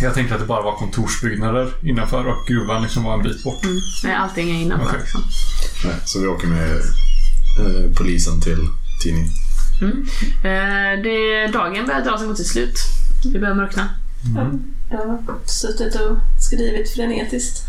[0.01, 3.63] Jag tänkte att det bara var kontorsbyggnader innanför och gruvan liksom var en bit bort.
[3.63, 3.77] Mm.
[4.03, 4.85] Nej, allting är innanför.
[4.87, 4.99] Okej.
[4.99, 5.21] Liksom.
[5.85, 6.81] Nej, så vi åker med
[7.59, 8.67] eh, polisen till
[9.03, 9.29] tidning.
[10.43, 12.79] Eh, det, dagen börjar dra sig mot sitt slut.
[13.23, 13.89] Det börjar mörkna.
[14.91, 17.63] Jag har suttit och skrivit frenetiskt.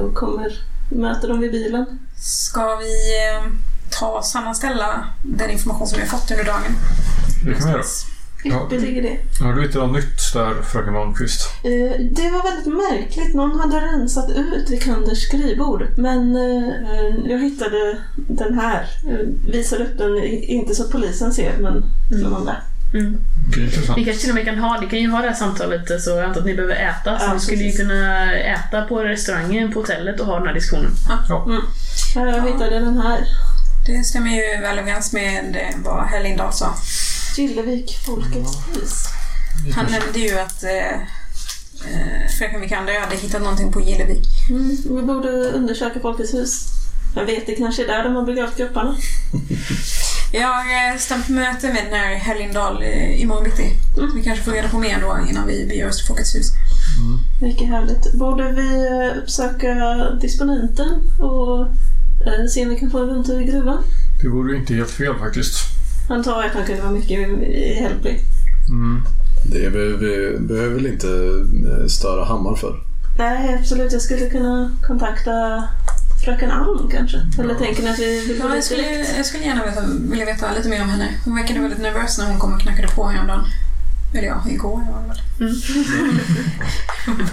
[0.00, 0.52] Och kommer
[0.88, 1.86] möta dem vid bilen.
[2.16, 3.52] Ska vi eh,
[3.90, 6.76] ta och sammanställa den information som vi har fått under dagen?
[7.44, 7.82] Det kan vi göra.
[8.44, 9.44] Ligger det.
[9.44, 11.48] Har du hittat något nytt där, fröken Malmqvist?
[11.64, 13.34] Eh, Det var väldigt märkligt.
[13.34, 15.86] Någon hade rensat ut Vikanders skrivbord.
[15.96, 18.86] Men eh, jag hittade den här.
[19.08, 21.84] Eh, Visar upp den, inte så att polisen ser, men
[22.22, 22.56] som andra.
[22.94, 23.16] Mm.
[23.54, 23.98] Det är intressant.
[23.98, 25.98] Ni kanske till och med kan ha, ni kan ju ha det här samtalet eh,
[25.98, 27.18] så jag antar att ni behöver äta.
[27.18, 30.54] Så Ja, ni skulle ju kunna äta på restaurangen på hotellet och ha den här
[30.54, 30.90] diskussionen.
[31.28, 31.46] Ja.
[32.14, 33.18] Ja, jag hittade den här.
[33.86, 36.74] Det stämmer ju väl överens med vad herr Lindahl sa.
[37.40, 39.04] Gillevik, Folkets hus.
[39.74, 44.26] Han nämnde ju att eh, eh, fröken Vikander hade hittat någonting på Gillevik.
[44.50, 46.64] Mm, vi borde undersöka Folkets hus.
[47.14, 48.96] Jag vet, det kanske är där de har begravt kropparna.
[50.32, 53.72] Jag har eh, stämt möte med den här herr Lindahl eh, imorgon bitti.
[53.94, 56.52] Så vi kanske får reda på mer då innan vi beger oss till Folkets hus.
[57.42, 58.12] Mycket härligt.
[58.12, 58.88] Borde vi
[59.22, 59.74] uppsöka
[60.20, 60.88] disponenten
[61.20, 61.66] och
[62.50, 63.84] se om vi kan få en rundtur i gruvan?
[64.22, 65.69] Det vore ju inte helt fel faktiskt.
[66.10, 67.18] Han tar att han kunde vara mycket
[67.80, 68.20] hjälplig.
[68.68, 69.02] Mm.
[69.52, 71.08] Det behöver vi behöver väl inte
[71.70, 72.74] eh, störa Hammar för.
[73.18, 73.92] Nej, absolut.
[73.92, 75.64] Jag skulle kunna kontakta
[76.24, 77.18] fröken Alm kanske.
[77.38, 78.82] Eller tänker ni att vi vill Ja, jag, skulle,
[79.16, 81.08] jag skulle gärna veta, vilja veta lite mer om henne.
[81.24, 83.44] Hon verkade väldigt nervös när hon kom och knackade på häromdagen.
[84.14, 85.20] Eller ja, igår var det väl.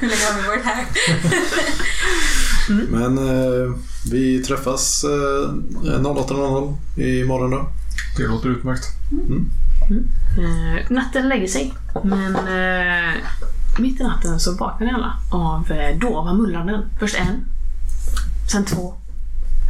[0.01, 0.85] Hur länge har vi varit här?
[2.69, 3.73] Men eh,
[4.11, 5.49] vi träffas eh,
[5.83, 7.69] 08.00 imorgon då.
[8.17, 8.85] Det låter utmärkt.
[10.37, 13.13] Eh, natten lägger sig, men eh,
[13.79, 16.85] mitt i natten så vaknar ni alla av eh, dova mullranden.
[16.99, 17.45] Först en,
[18.51, 18.93] sen två,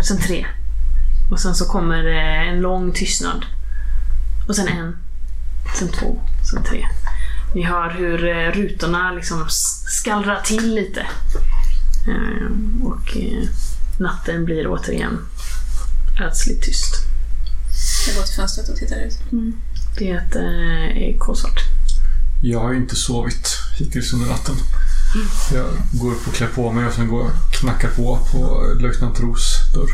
[0.08, 0.46] sen tre.
[1.32, 3.46] Och sen så kommer eh, en lång tystnad.
[4.48, 4.98] Och sen en,
[5.80, 6.88] sen två, sen tre.
[7.56, 9.46] Ni hör hur eh, rutorna liksom
[9.88, 11.06] skallrar till lite.
[12.08, 13.50] Eh, och eh,
[14.00, 15.20] natten blir återigen
[16.22, 16.96] ödsligt tyst.
[18.08, 19.20] Jag går till fönstret och tittar ut.
[19.98, 21.60] Det eh, är kolsvart.
[22.42, 23.48] Jag har inte sovit
[23.80, 24.56] hittills under natten.
[25.54, 28.68] Jag går upp och klär på mig och sen går jag och knackar på på
[28.80, 29.90] löjtnant Ros dörr.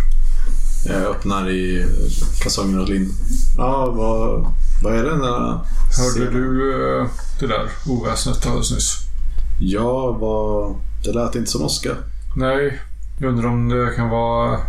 [0.86, 1.88] Jag öppnar i eh,
[2.42, 3.14] kalsongerna och lin.
[3.58, 5.60] Ja, vad, vad är det där?
[5.98, 7.08] Hörde du eh,
[7.40, 9.03] det där oväsnet alldeles nyss?
[9.60, 10.76] Ja, vad...
[11.04, 11.98] Det lät inte som Oskar.
[12.36, 12.82] Nej,
[13.20, 14.60] jag undrar om det kan vara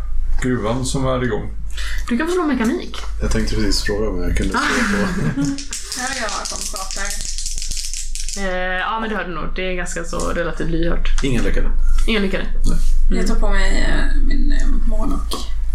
[0.43, 1.51] gruvan som är igång.
[2.09, 2.97] Du kan få slå mekanik.
[3.21, 5.41] Jag tänkte precis fråga om jag kunde slå på...
[6.01, 7.35] Här är jag som pratar.
[8.39, 9.45] Eh, ja, men du hörde nog.
[9.57, 11.25] Det är ganska så relativt lyhört.
[11.25, 11.69] Ingen lyckade.
[12.07, 12.45] Ingen lyckade.
[13.11, 14.93] Jag tar på mig eh, min eh,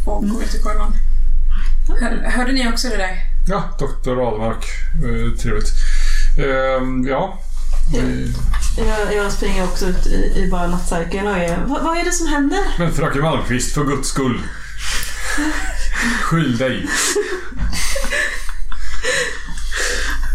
[0.06, 0.93] och går ut i korridoren.
[2.02, 3.15] Hör, hörde ni också det där?
[3.48, 4.65] Ja, doktor Ahlmark.
[4.93, 5.74] Eh, trevligt.
[6.38, 7.39] Ehm, ja.
[7.93, 8.34] Vi-
[8.78, 11.63] Jag, jag springer också ut i, i bara nattsärken och är...
[11.67, 12.60] Vad, vad är det som händer?
[12.80, 14.41] Men fröken Malmqvist, för guds skull.
[16.21, 16.88] Skyll dig.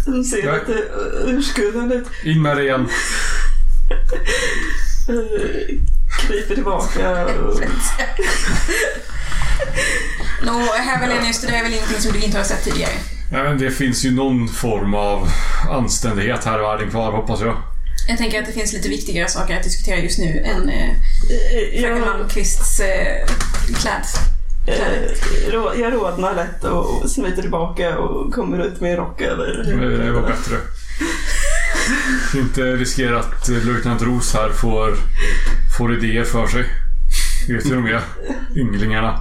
[0.06, 0.60] De ser Nej.
[0.60, 0.82] lite
[1.26, 2.06] urskuldande ut.
[2.24, 2.88] In med det igen.
[5.08, 5.78] Eh,
[6.20, 7.60] kryper tillbaka och...
[10.42, 12.92] Nå, herr Wallenius, det där är väl ingenting som du inte har sett tidigare?
[13.34, 15.28] Ja, men det finns ju någon form av
[15.70, 17.56] anständighet här i världen kvar, hoppas jag.
[18.08, 21.80] Jag tänker att det finns lite viktigare saker att diskutera just nu än eh, Eh,
[21.80, 23.26] fröken Jag, Malmqvists eh,
[23.80, 24.04] kläd.
[24.66, 29.46] eh, rå- jag rodnar lätt och smiter tillbaka och kommer ut med en rock över
[30.04, 30.56] Det var bättre.
[32.40, 34.94] Inte riskera att löjtnant Ros här får,
[35.78, 36.64] får idéer för sig.
[37.48, 38.00] Vet ju de är.
[38.56, 39.20] Ynglingarna.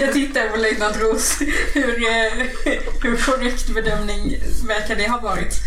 [0.00, 1.38] Jag tittar på löjtnant Ros.
[1.72, 2.46] Hur, eh,
[3.00, 4.36] hur korrekt bedömning
[4.68, 5.60] verkar det ha varit?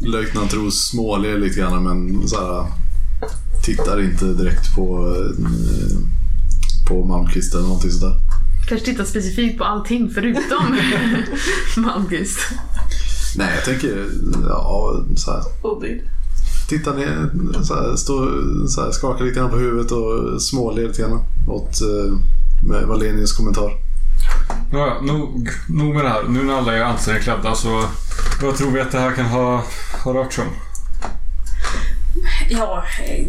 [0.00, 2.66] Löjtnant Ros småler lite grann men så här,
[3.64, 5.98] tittar inte direkt på, eh,
[6.88, 8.16] på Malmqvist eller någonting sådär.
[8.68, 10.78] Kanske titta specifikt på allting förutom
[11.76, 12.38] Malmqvist.
[13.36, 14.10] Nej, jag tänker
[14.48, 15.42] ja, så här.
[16.68, 17.30] Tittar ner,
[17.62, 21.80] så här, står, så här, skakar lite grann på huvudet och småler lite grann åt
[21.82, 23.70] eh, Valenius kommentar.
[24.72, 26.22] Ja, nog, nog med det här.
[26.28, 27.84] Nu när alla är anständigt klädda så
[28.42, 29.64] vad tror vi att det här kan ha,
[30.04, 30.50] ha rört sig om?
[32.48, 33.26] Ja, eh,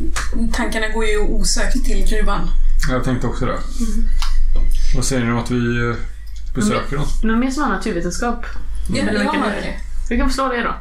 [0.53, 2.49] tankarna går ju osökt till gruvan.
[2.89, 3.57] Jag tänkte också det.
[4.95, 5.95] Vad säger ni om att vi eh,
[6.55, 7.05] besöker dem?
[7.23, 8.45] Någon mer som har naturvetenskap?
[8.89, 9.79] Ja, Eller jag har det?
[10.09, 10.75] Vi kan få slå det då.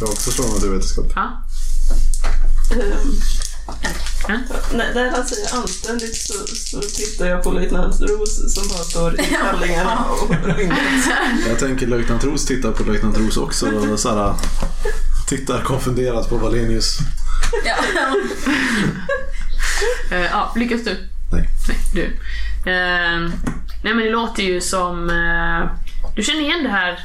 [0.00, 1.12] Jag också slår naturvetenskap.
[1.14, 1.42] Ja.
[2.72, 3.20] Um,
[4.72, 9.20] när, när han säger anständigt så, så tittar jag på löjtnant Ros som bara står
[9.20, 10.34] i kallingarna och.
[11.48, 14.34] Jag tänker löjtnant Ros tittar på löjtnant Ros också och så här,
[15.28, 16.98] tittar konfunderat på Valenius.
[17.64, 17.76] Ja.
[20.10, 20.96] Eh, ja, lyckas du?
[21.32, 21.48] Nej.
[21.68, 22.04] Nej, du.
[22.70, 23.20] Eh,
[23.84, 25.10] nej men det låter ju som...
[25.10, 25.70] eh,
[26.16, 26.98] du känner igen det här.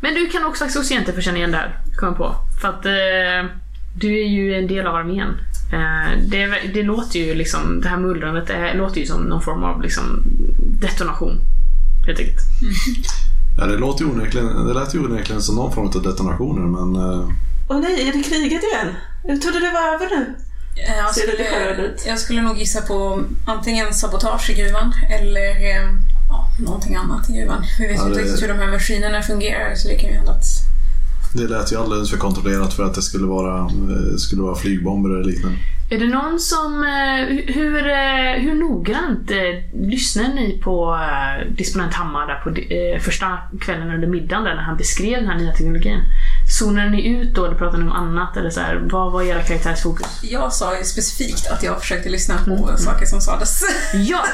[0.00, 2.34] Men du kan också också egentligen få känna igen det här, kom på.
[2.60, 3.56] För att eh,
[4.00, 5.28] du är ju en del av armén.
[5.72, 9.64] Eh, det, det låter ju liksom, det här mullrandet det låter ju som någon form
[9.64, 10.22] av liksom
[10.80, 11.38] detonation.
[12.06, 12.40] Helt enkelt.
[13.58, 17.02] Ja, det, låter ju onekligen, det lät ju onekligen som någon form av detonationer men
[17.02, 17.28] eh,
[17.68, 18.94] Åh nej, är det kriget igen?
[19.24, 20.34] Jag trodde det var över nu.
[20.98, 25.50] Jag Ser det lite skulle, jag skulle nog gissa på antingen sabotage i gruvan eller
[25.50, 25.90] eh,
[26.30, 27.64] ja, någonting annat i gruvan.
[27.78, 30.10] Vi vet Ja, ju inte det- riktigt hur de här maskinerna fungerar så det kan
[30.10, 30.44] ju hända att
[31.32, 35.10] det lät ju alldeles för kontrollerat för att det skulle vara, eh, skulle vara flygbomber
[35.10, 35.58] eller liknande.
[35.90, 36.84] Är det någon som...
[36.84, 41.00] Eh, hur, eh, hur noggrant lyssnade lyssnar ni på
[41.50, 42.50] disponent Hammar där på
[43.04, 46.00] första kvällen under middagen där när han beskrev den här nya teknologin?
[46.48, 48.36] Zonade ni ut då eller pratade ni om annat?
[48.36, 50.06] Eller så här, vad var era karaktärers fokus?
[50.22, 53.62] Jag sa ju specifikt att jag försökte lyssna på saker som sades.
[53.94, 54.24] Ja,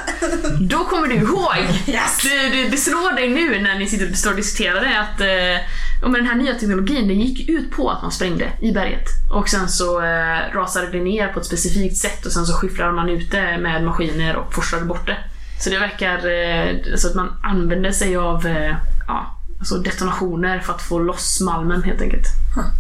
[0.61, 1.57] då kommer du ihåg!
[1.87, 2.23] Yes!
[2.23, 5.21] Det, det, det slår dig nu när ni sitter och står och diskuterar det att
[5.21, 5.67] eh,
[6.03, 9.09] men den här nya teknologin den gick ut på att man sprängde i berget.
[9.31, 12.93] Och sen så eh, rasade det ner på ett specifikt sätt och sen så skiffrade
[12.93, 15.17] man ut det med maskiner och forslade bort det.
[15.61, 20.73] Så det verkar eh, så att man använder sig av eh, ja, alltså detonationer för
[20.73, 22.27] att få loss malmen helt enkelt.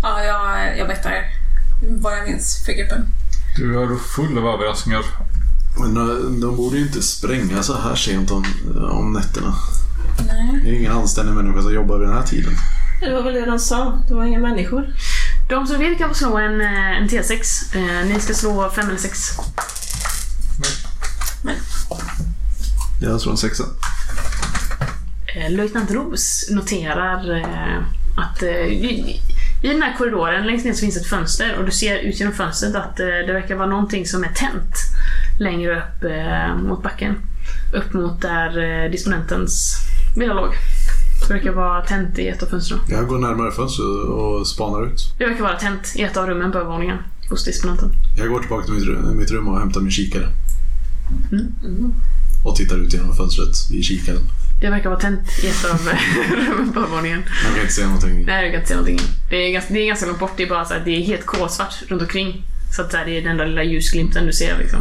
[0.02, 1.12] Ja, jag, jag berättar
[1.88, 3.06] vad jag minns för gruppen.
[3.56, 5.04] Du är full av överraskningar.
[5.78, 8.44] Men eh, de borde ju inte spränga så här sent om,
[8.90, 9.54] om nätterna.
[10.26, 10.60] Nej.
[10.64, 12.52] Det är ingen anständig människa som jobbar vid den här tiden.
[13.00, 14.86] Det var väl det de sa, det var inga människor.
[15.48, 17.76] De som vill kan få slå en, eh, en T6.
[17.76, 19.30] Eh, ni ska slå 5 eller 6.
[23.00, 23.64] Jag tror en sexa.
[25.34, 27.78] Eh, Löjtnant Ros noterar eh,
[28.16, 29.20] att eh, i,
[29.62, 32.34] i den här korridoren längst ner så finns ett fönster och du ser ut genom
[32.34, 34.76] fönstret att det verkar vara någonting som är tänt
[35.40, 36.04] längre upp
[36.62, 37.16] mot backen.
[37.74, 39.76] Upp mot där disponentens
[40.16, 40.54] villa låg.
[41.28, 42.80] Det verkar vara tänt i ett av fönstren.
[42.88, 45.14] Jag går närmare fönstret och spanar ut.
[45.18, 46.98] Det verkar vara tänt i ett av rummen på övervåningen
[47.30, 47.92] hos disponenten.
[48.18, 48.74] Jag går tillbaka till
[49.14, 50.28] mitt rum, och hämtar min kikare.
[51.32, 51.94] Mm.
[52.44, 54.22] Och tittar ut genom fönstret i kikaren.
[54.62, 55.78] Det verkar vara tänt i ett av
[56.48, 57.18] rummen på övervåningen.
[57.18, 58.24] Man kan inte se någonting.
[58.26, 59.00] Nej, du kan inte se någonting.
[59.30, 60.32] Det är ganska, det är ganska långt bort.
[60.36, 62.44] Det är bara så att det är helt kolsvart runt omkring.
[62.76, 64.80] Så att så här, det är den enda lilla ljusglimten du ser liksom.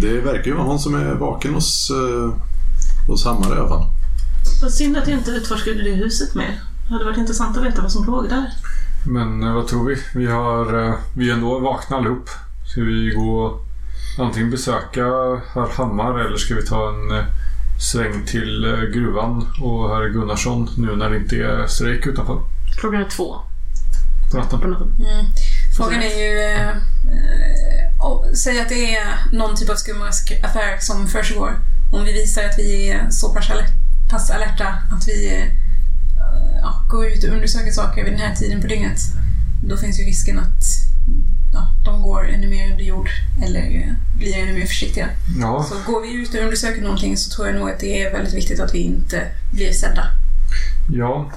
[0.00, 2.34] Det verkar ju vara någon som är vaken hos, uh,
[3.06, 3.86] hos Hammar i alla fall.
[4.62, 6.60] Vad synd att jag inte utforskade det huset mer.
[6.86, 8.50] Det hade varit intressant att veta vad som låg där.
[9.06, 9.96] Men eh, vad tror vi?
[10.14, 12.28] Vi, har, eh, vi är ändå vakna allihop.
[12.66, 13.60] Ska vi gå
[14.18, 15.04] antingen besöka
[15.54, 17.24] herr Hammar eller ska vi ta en eh,
[17.80, 22.40] sväng till eh, gruvan och herr Gunnarsson nu när det inte är strejk utanför
[22.80, 23.36] Klockan är två
[24.30, 24.60] på natten?
[24.60, 24.94] på natten.
[24.98, 25.26] Mm.
[25.76, 26.38] Frågan är ju...
[26.38, 31.52] Eh, eh, oh, säg att det är någon typ av skumaffär som försiggår.
[31.92, 33.70] Om vi visar att vi är så pass, alert,
[34.10, 35.44] pass alerta att vi eh,
[36.62, 39.00] ja, går ut och undersöker saker vid den här tiden på dygnet.
[39.64, 40.64] Då finns ju risken att
[41.52, 43.08] ja, de går ännu mer under jord
[43.42, 45.08] eller eh, blir ännu mer försiktiga.
[45.40, 48.12] Ja, Så går vi ut och undersöker någonting så tror jag nog att det är
[48.12, 49.22] väldigt viktigt att vi inte
[49.54, 50.04] blir sedda.
[50.92, 51.30] ja.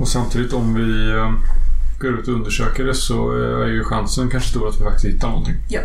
[0.00, 1.32] Och samtidigt om vi eh,
[2.00, 5.14] går ut och undersöker det så eh, är ju chansen kanske stor att vi faktiskt
[5.14, 5.54] hittar någonting.
[5.68, 5.80] Ja.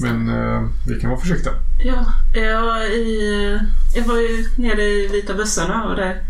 [0.00, 1.52] Men eh, vi kan vara försiktiga.
[1.84, 2.04] Ja,
[2.34, 3.60] jag, i,
[3.94, 6.22] jag var ju nere i Vita bussarna och där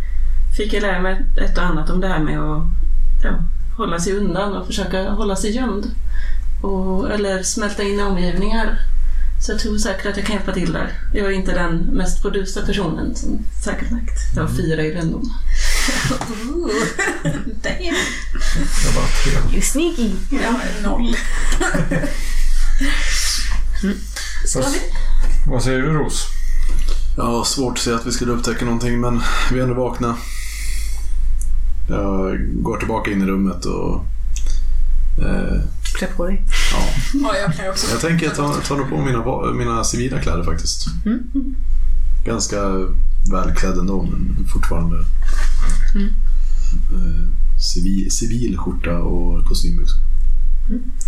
[0.57, 2.62] fick jag lära mig ett och annat om det här med att
[3.24, 3.31] ja,
[3.76, 5.87] hålla sig undan och försöka hålla sig gömd.
[6.61, 8.79] Och, eller smälta in i omgivningar.
[9.40, 10.92] Så jag tror säkert att jag kan hjälpa till där.
[11.14, 14.19] Jag är inte den mest produsa personen som säkerhetsvakt.
[14.37, 15.21] Jag har fyra i rännor.
[16.31, 16.71] Ooh.
[17.62, 17.97] Damn.
[18.85, 19.33] Jag bara tre.
[19.53, 20.11] You sneaky!
[20.31, 21.16] Ja, noll.
[24.55, 24.75] Vad,
[25.47, 26.27] vad säger du Ros?
[27.16, 30.16] Ja, svårt att säga att vi skulle upptäcka någonting men vi är ändå vakna.
[31.88, 34.05] Jag går tillbaka in i rummet och...
[35.23, 35.61] Eh,
[35.94, 36.44] Klä på dig.
[37.22, 40.87] Ja, jag klär också Jag tänker ta, ta nog på mina, mina civila kläder faktiskt.
[42.25, 42.61] Ganska
[43.33, 44.96] välklädd ändå, men fortfarande
[46.92, 47.29] eh,
[47.61, 49.99] civil, civil skjorta och kostymbyxor.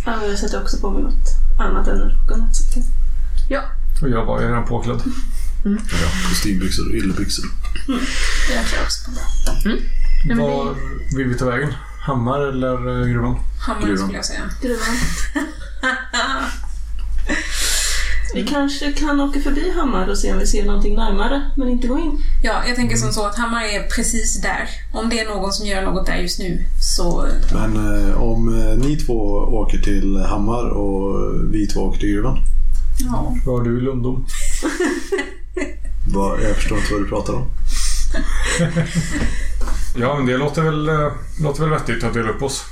[0.07, 2.45] Ja, jag sätter också på mig något annat än rocken.
[3.49, 3.63] Ja.
[4.03, 5.01] Och jag var ju redan påklädd.
[5.65, 7.45] Ja, kostymbyxor och yllebyxor.
[8.55, 9.17] Jag klär också på
[10.29, 10.75] det- Var
[11.17, 11.73] vill vi ta vägen?
[12.01, 13.37] Hammar eller eh, gruvan?
[13.67, 13.99] Hammare Gruvan.
[13.99, 14.41] skulle jag säga.
[14.63, 14.97] Gruvan.
[18.35, 21.87] Vi kanske kan åka förbi Hammar och se om vi ser någonting närmare, men inte
[21.89, 22.19] gå in.
[22.43, 24.69] Ja, jag tänker som så att Hammar är precis där.
[24.93, 27.27] Om det är någon som gör något där just nu så...
[27.53, 27.77] Men
[28.11, 32.39] eh, om eh, ni två åker till Hammar och vi två åker till gruvan.
[32.99, 33.37] Ja.
[33.47, 34.27] Var du i Lundom?
[36.15, 37.47] Vad- Jag förstår inte vad du pratar om.
[40.01, 42.65] Ja, men det låter väl, eh, låter väl vettigt att dela upp oss.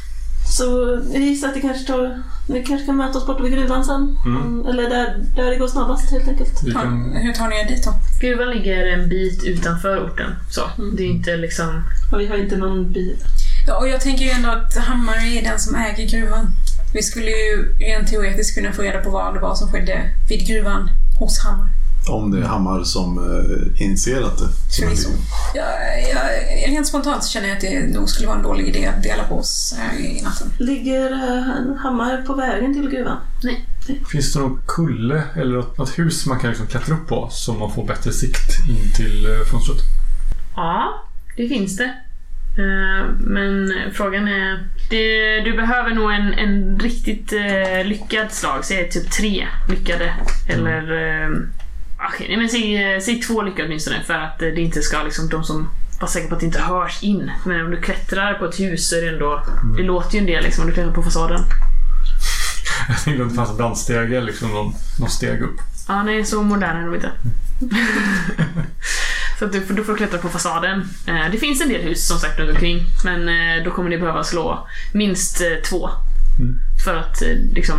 [0.56, 2.22] Så jag gissar att det kanske tar...
[2.48, 4.18] Vi kanske kan möta oss borta vid gruvan sen.
[4.26, 4.66] Mm.
[4.66, 6.62] Eller där, där det går snabbast helt enkelt.
[6.64, 7.94] Vi kan, hur tar ni er dit då?
[8.20, 10.34] Gruvan ligger en bit utanför orten.
[10.50, 10.62] Så.
[10.78, 10.96] Mm.
[10.96, 11.82] Det är inte liksom...
[12.12, 13.16] Och vi har inte någon bil.
[13.66, 16.46] Ja, och jag tänker ju ändå att Hammar är den som äger gruvan.
[16.94, 20.46] Vi skulle ju rent teoretiskt kunna få reda på vad det var som skedde vid
[20.46, 21.68] gruvan hos Hammar.
[22.08, 25.08] Om det är Hammar som eh, inser att det som Förvisso.
[25.54, 25.66] Jag,
[26.10, 29.02] jag, rent spontant så känner jag att det nog skulle vara en dålig idé att
[29.02, 30.52] dela på oss här i natten.
[30.58, 33.16] Ligger eh, Hammar på vägen till gruvan?
[34.10, 37.54] finns det någon kulle eller något, något hus man kan liksom klättra upp på så
[37.54, 39.78] man får bättre sikt in till eh, fönstret?
[40.56, 41.04] Ja,
[41.36, 41.94] det finns det.
[42.58, 44.68] Eh, Men frågan är...
[44.90, 48.64] Det, du behöver nog en, en riktigt eh, lyckad slag.
[48.64, 50.14] Säg typ tre lyckade.
[50.48, 50.92] Eller...
[50.92, 51.30] Eh,
[52.08, 55.28] okej, nej, men säg, säg två lyckade åtminstone för att eh, det inte ska liksom
[55.28, 55.68] de som
[56.00, 57.30] var säkra på att det inte hörs in.
[57.44, 59.42] Men om du klättrar på ett hus så är det ändå...
[59.76, 61.40] Det låter ju en del liksom om du klättrar på fasaden.
[62.88, 65.56] Jag tänkte om det fanns brandstege, liksom någon, någon steg upp.
[65.88, 67.10] Ja, nej, så moderna är de inte.
[69.38, 70.88] så att du, får- du får klättra på fasaden.
[71.06, 73.98] Eh, Det finns en del hus som sagt runt omkring, men eh, då kommer ni
[73.98, 75.90] behöva slå minst eh, två.
[76.38, 76.58] Mm.
[76.84, 77.76] För att eh, liksom,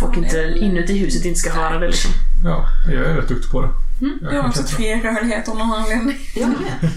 [0.00, 1.86] folk inte inuti huset inte ska höra det.
[1.86, 2.10] Liksom.
[2.44, 3.68] Ja, jag är rätt duktig på det.
[4.22, 6.16] Jag Jag har också tre rörlighet av någon anledning.
[6.34, 6.90] Jag med.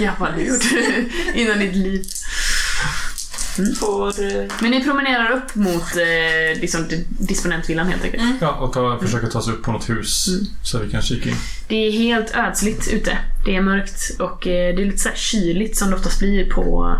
[0.00, 0.64] Ja, vad har du gjort
[1.34, 2.02] innan ditt liv?
[3.80, 4.08] Får...
[4.08, 8.22] eh, Men ni promenerar upp mot eh, liksom, di- disponentvillan helt enkelt.
[8.40, 10.26] Ja, och ta, försöka ta sig upp på något hus
[10.62, 11.36] så vi kan kika in.
[11.68, 13.18] Det är helt ödsligt ute.
[13.44, 16.50] Det är mörkt och eh, det är lite så här kyligt som det oftast blir
[16.50, 16.96] på,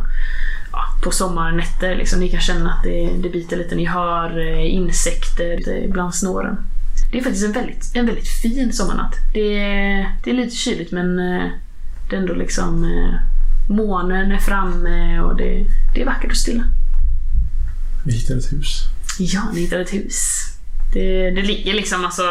[0.77, 1.97] ja, på sommarnätter.
[1.97, 2.21] Liksom.
[2.21, 3.75] Ni kan känna att det, det biter lite.
[3.75, 6.57] Ni hör eh, insekter bland snåren.
[7.12, 9.15] Det är faktiskt en väldigt, en väldigt fin sommarnatt.
[9.35, 9.49] Det
[10.25, 11.51] det är lite kyligt men eh,
[12.11, 13.15] det är ändå liksom eh,
[13.69, 16.65] månen är framme och det, det är vackert och stilla.
[18.05, 18.83] Vi hittar ett hus.
[19.19, 20.47] Ja, ni hittar ett hus.
[20.93, 22.23] Det, det ligger liksom alltså...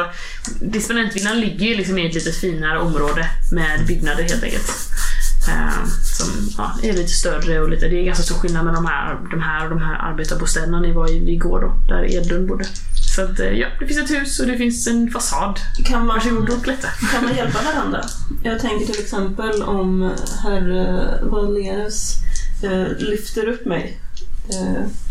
[0.62, 4.72] Disponentvillan ligger ju liksom i ett lite finare område med byggnader helt enkelt.
[5.48, 6.28] Eh, som
[6.58, 7.88] ja, är lite större och lite...
[7.88, 10.92] Det är ganska stor skillnad med de här, de här och de här arbetarbostäderna ni
[10.92, 12.66] var i igår då, där Edlund bodde.
[13.16, 15.60] Så att eh, ja, det finns ett hus och det finns en fasad.
[15.86, 16.90] Kan man, Varsågod och klättra.
[17.14, 18.02] kan man hjälpa varandra?
[18.44, 20.12] Jag tänker till exempel om
[20.44, 22.14] herr eh, Valerius
[22.64, 23.98] eh, lyfter upp mig.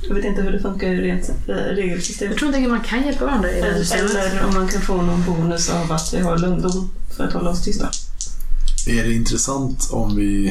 [0.09, 2.35] Jag vet inte hur det funkar i rent eh, Jag regelsystem.
[2.35, 3.95] tror inte att man kan hjälpa varandra i det.
[3.95, 7.51] Eller om man kan få någon bonus av att vi har lundom för att hålla
[7.51, 7.89] oss tysta.
[8.87, 10.49] Är det intressant om vi...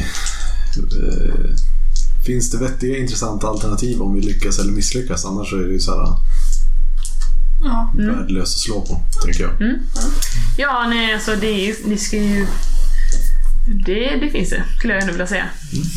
[0.78, 1.56] Eh,
[2.26, 5.26] finns det vettiga intressanta alternativ om vi lyckas eller misslyckas?
[5.26, 6.15] Annars så är det ju så här
[7.65, 7.93] Ja.
[7.98, 9.80] värdelöst att slå på, tänker jag.
[10.58, 11.76] Ja, nej alltså det är ju...
[11.86, 12.48] Ni ska ju...
[13.86, 15.46] Det, det finns det, skulle jag ändå vilja säga.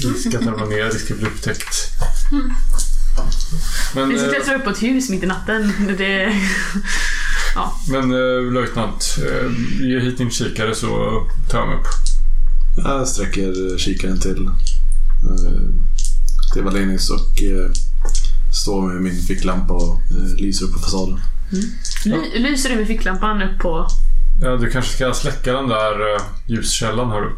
[0.04, 1.76] Risk att ramla ner, risk att bli upptäckt.
[3.94, 5.72] Men, Vi ska eh, klättra upp på ett hus mitt i natten.
[5.98, 6.32] Det...
[7.88, 9.50] men eh, löjtnant, eh,
[9.86, 10.88] ge hit din kikare så
[11.50, 11.86] tar jag mig upp.
[12.76, 14.52] Jag sträcker kikaren till, eh,
[16.52, 17.70] till Valenius och eh,
[18.64, 21.20] står med min ficklampa och eh, lyser upp på fasaden.
[22.04, 23.86] Ly- lyser du med ficklampan upp på...
[24.42, 27.30] Ja, du kanske ska släcka den där ljuskällan, hör du?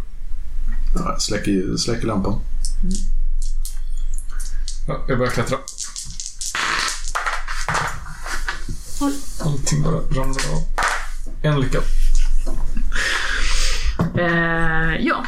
[0.94, 2.40] Ja, jag släcker, släcker lampan.
[4.88, 5.58] Ja, jag börjar klättra.
[9.40, 10.62] Allting bara ramlar av.
[11.42, 11.78] En lycka.
[14.18, 15.24] Eh, ja.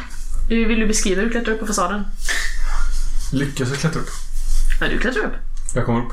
[0.47, 2.03] Vill du beskriva hur du klättrar upp på fasaden?
[3.31, 4.09] Lyckas jag klättra upp?
[4.79, 5.33] Ja, du klättrar upp.
[5.75, 6.11] Jag kommer upp.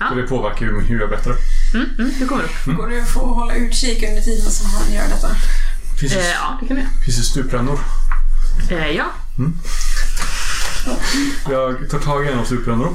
[0.00, 0.08] Ja.
[0.08, 1.36] Så det påverkar ju hur jag berättar.
[1.74, 2.64] Mm, mm, du kommer upp.
[2.76, 5.28] Går det att få hålla utkik under tiden som han gör detta?
[6.00, 6.92] Finns Eh, det, ja, det kan vi göra.
[7.04, 7.78] finns det stuprännor?
[8.70, 9.06] Eh, ja.
[11.50, 12.90] Jag tar tag i en av stuprännorna.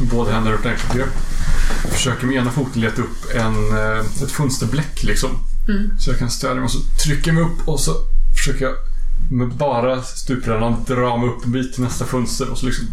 [0.00, 0.62] Båda händer upp
[0.94, 1.08] grepp.
[1.92, 5.30] försöker med ena foten leta upp en, eh, ett fönsterbläck liksom.
[5.68, 5.90] Mm.
[5.98, 7.94] Så jag kan stödja mig och så trycker jag mig upp och så
[8.40, 8.74] försöker jag
[9.30, 12.86] med bara stuprännan dra mig upp en bit till nästa fönster och så liksom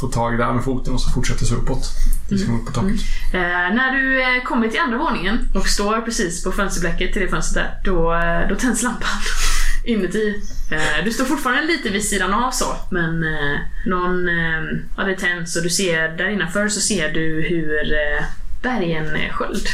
[0.00, 1.90] få tag där med foten och så fortsätter så uppåt.
[2.28, 3.00] Tills kommer upp på taket.
[3.34, 3.40] Eh,
[3.74, 7.64] när du eh, kommer till andra våningen och står precis på fönsterblecket till det fönstret
[7.84, 9.08] där, då, eh, då tänds lampan
[9.84, 10.42] inuti.
[10.70, 14.62] Eh, du står fortfarande lite vid sidan av så, men eh, någon, eh,
[14.96, 18.24] ja det tänds och du ser där innanför så ser du hur eh,
[18.62, 19.66] Bergen-sköld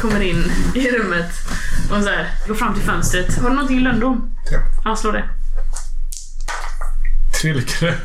[0.00, 1.32] kommer in i rummet
[1.92, 3.38] och så här, går fram till fönstret.
[3.38, 4.30] Har du någonting i lönndom?
[4.50, 4.58] Ja.
[4.84, 5.24] Ja, slå det.
[7.44, 7.94] Lyckade.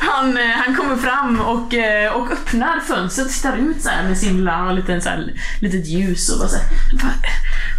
[0.00, 4.64] Han, han kommer fram och, eh, och öppnar fönstret, tittar ut så med sin lilla,
[4.66, 7.12] och lite så här, litet ljus och bara såhär, vad,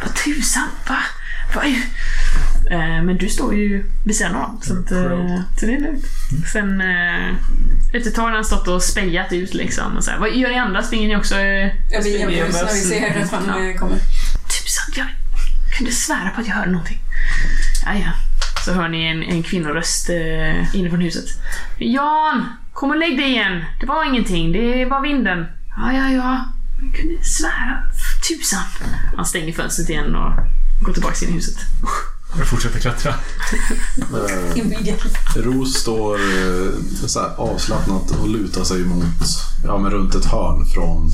[0.04, 0.97] vad tusan, va?
[1.56, 1.78] Vad är...
[2.72, 6.06] Eh, Men du står ju vid sidan av, så, att, eh, så det är lugnt.
[6.54, 7.36] Sen eh,
[7.94, 9.98] efter ett tag har han stått och spejat ut liksom.
[9.98, 10.84] Och så här, vad gör ni andra?
[10.84, 11.36] Springer ni också?
[11.36, 13.70] eh, Ja, vi springer jämför oss när vi ser att han Ja.
[13.70, 13.98] eh, kommer.
[14.48, 15.08] Tusan, jag
[15.78, 17.00] kunde svära på att jag hörde någonting.
[17.86, 18.12] Ja, ja.
[18.66, 21.26] Så hör ni en, en kvinnoröst eh, inifrån huset.
[21.78, 22.46] Jan!
[22.74, 23.64] Kom och lägg dig igen!
[23.80, 25.46] Det var ingenting, det var vinden.
[25.78, 26.46] Ja, ja, ja.
[26.82, 27.84] Jag kunde svära.
[28.28, 28.64] Tusan.
[29.16, 30.32] Han stänger fönstret igen och
[30.86, 31.56] går tillbaka in i huset.
[32.38, 33.14] Jag fortsätter klättra.
[34.00, 35.42] Eh.
[35.42, 36.72] Ros står eh,
[37.08, 39.06] så här avslappnat och lutar sig mot,
[39.64, 41.12] ja men runt ett hörn från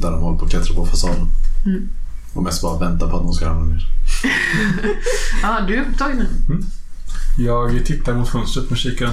[0.00, 1.28] där de håller på att klättra på fasaden.
[1.66, 1.88] Mm.
[2.34, 3.82] Och mest bara väntar på att någon ska ramla ner.
[5.42, 6.16] Ja, du är upptagen
[6.48, 6.64] nu.
[7.44, 9.12] Jag tittar mot fönstret med kikaren.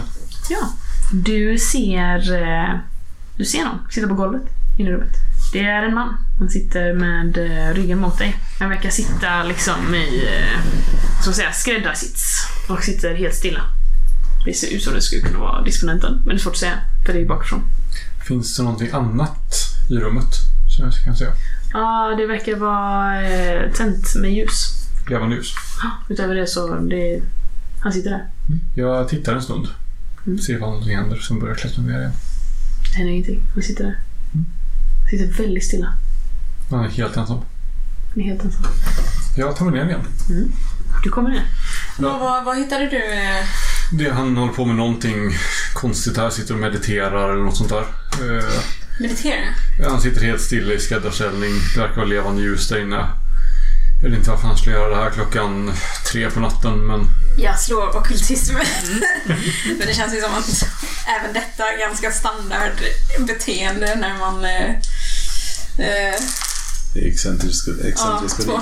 [0.49, 0.69] Ja.
[1.11, 2.43] Du ser...
[2.43, 2.79] Eh,
[3.37, 4.41] du ser någon sitta på golvet
[4.77, 5.24] inne i rummet.
[5.55, 6.17] Det är en man.
[6.39, 8.37] Han sitter med eh, ryggen mot dig.
[8.59, 10.59] Han verkar sitta liksom i, eh,
[11.23, 12.47] så att säga, skräddarsits.
[12.69, 13.61] Och sitter helt stilla.
[14.45, 16.79] Det ser ut som det skulle kunna vara disponenten, men det är svårt att säga,
[17.05, 17.63] för det är bakifrån.
[18.27, 19.53] Finns det någonting annat
[19.89, 20.33] i rummet
[20.75, 21.31] som jag kan säga?
[21.73, 24.87] Ja, det verkar vara eh, tänt med ljus.
[25.09, 25.53] Levande ljus.
[25.83, 27.21] Ja, utöver det så, det,
[27.79, 28.25] han sitter där.
[28.75, 29.67] Jag tittar en stund.
[30.25, 30.39] Mm.
[30.39, 32.11] Ser vad någonting händer, sen börjar jag klättra ner igen.
[32.91, 33.41] Det händer ingenting.
[33.53, 33.95] Han sitter där.
[35.09, 35.93] Sitter väldigt stilla.
[36.69, 37.37] Han är helt ensam.
[38.13, 38.63] Han är helt ensam.
[39.37, 40.07] Jag tar mig ner igen.
[41.03, 41.43] Du kommer ner.
[41.97, 43.13] Vad, vad, vad hittade du?
[43.13, 43.45] eh,
[43.91, 45.31] Det, han håller på med någonting
[45.73, 46.29] konstigt här.
[46.29, 47.81] Sitter och mediterar eller något sånt där.
[48.37, 48.45] Eh,
[48.99, 49.45] Meditera?
[49.89, 51.51] han sitter helt stilla i skräddarställning.
[51.75, 53.05] Det verkar vara levande ljus där inne.
[54.03, 55.71] Jag vet inte varför han skulle göra det här klockan
[56.11, 58.55] tre på natten, men Jag slår ockultism.
[59.77, 60.67] Men det känns ju som att
[61.19, 62.71] även detta är ganska standard
[63.27, 64.45] beteende när man...
[65.77, 66.21] Eh,
[66.93, 68.59] Det är excentrisk, ja, excentrisk två.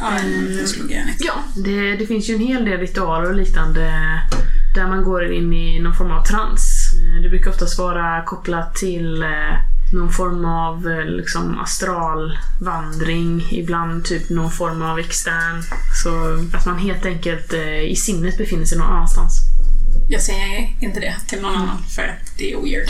[0.00, 0.18] Ja,
[0.66, 1.04] slog jag.
[1.18, 1.34] Ja,
[1.64, 3.92] det, det finns ju en hel del ritualer och liknande
[4.74, 6.62] där man går in i någon form av trans.
[6.94, 9.28] Eh, Det brukar oftast vara kopplat till eh,
[9.92, 15.62] någon form av liksom astralvandring, ibland typ någon form av extern.
[16.02, 16.10] Så
[16.56, 17.52] att man helt enkelt
[17.88, 19.32] i sinnet befinner sig någon annanstans.
[20.08, 22.88] Jag säger inte det till någon annan för att det är weird.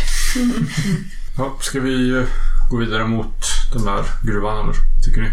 [1.38, 2.24] ja, ska vi
[2.70, 3.34] gå vidare mot
[3.72, 4.74] den där gruvan eller?
[5.04, 5.30] Tycker ni?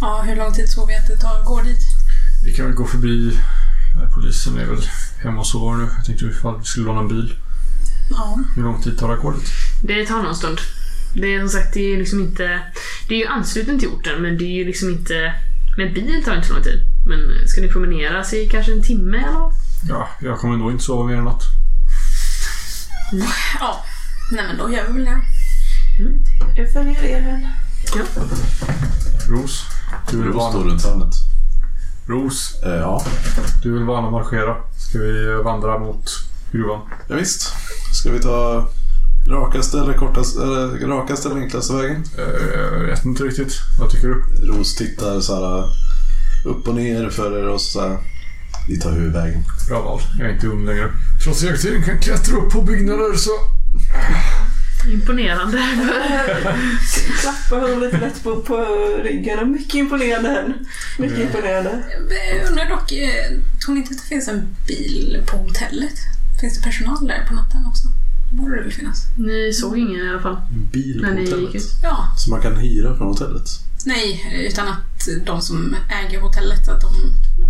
[0.00, 1.80] Ja, hur lång tid tror vi att det tar att gå dit?
[2.44, 3.38] Vi kan väl gå förbi...
[4.14, 4.88] Polisen är väl
[5.22, 5.88] hemma och sover nu.
[5.96, 7.38] Jag tänkte ifall vi skulle låna en bil.
[8.10, 8.38] Ja.
[8.54, 9.48] Hur lång tid tar det att gå dit?
[9.82, 10.58] Det tar någon stund.
[11.14, 12.60] Det är som sagt, det är liksom inte...
[13.08, 15.34] Det är ju ansluten till orten, men det är ju liksom inte...
[15.76, 16.80] Med bil tar det inte så lång tid.
[17.06, 19.52] Men ska ni promenera så i kanske en timme eller?
[19.88, 21.42] Ja, jag kommer nog inte sova mer än natt.
[23.60, 23.84] Ja.
[24.32, 25.20] Nej men då gör vi väl det.
[26.56, 27.48] Jag följer er.
[29.30, 29.64] Ros,
[30.10, 31.14] du vill Ros står runt hörnet.
[32.08, 33.04] Ros, Eh, ja,
[33.62, 34.56] du vill vana marschera.
[34.78, 36.04] Ska vi eh, vandra mot
[36.52, 36.80] gruvan?
[37.08, 37.42] ja, visst.
[37.92, 38.68] Ska vi ta
[39.28, 42.04] rakaste eller kortaste, eller rakaste eller enklaste vägen?
[42.18, 43.52] Eh, Jag vet inte riktigt.
[43.80, 44.46] Vad tycker du?
[44.46, 45.64] Ros tittar så här
[46.50, 47.98] upp och ner för oss så här.
[48.68, 49.44] Vi tar huvudvägen.
[49.68, 50.00] Bra val.
[50.18, 50.88] Jag är inte ung längre.
[51.24, 53.30] Trots att jag tydligen kan klättra upp på byggnader så...
[54.92, 55.58] Imponerande.
[57.20, 58.56] Klappar honom lite lätt på, på
[59.04, 59.52] ryggen.
[59.52, 60.54] Mycket imponerande.
[60.98, 61.84] Mycket imponerande.
[62.40, 65.94] Jag undrar dock, eh, tror ni inte att det finns en bil på hotellet?
[66.40, 67.88] Finns det personal där på natten också?
[68.30, 69.02] Det borde det väl finnas?
[69.18, 70.36] Ni såg ingen i alla fall.
[70.72, 71.62] Bil på hotellet.
[71.82, 73.48] Ja, Som man kan hyra från hotellet.
[73.84, 76.92] nej, utan att de som äger hotellet, att de...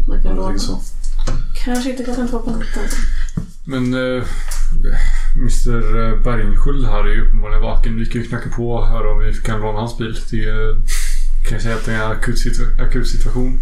[0.08, 0.80] Man kan Ja, jag låna.
[1.64, 2.82] Kanske inte klockan två på natten.
[3.64, 3.94] Men...
[3.94, 4.24] Eh,
[5.40, 7.96] Mr Bergsköld här är ju uppenbarligen vaken.
[7.98, 10.18] Vi kan ju knacka på och höra om vi kan låna hans bil.
[10.30, 10.74] Det är,
[11.44, 13.60] kan jag säga att det är en akut, situ- akut situation.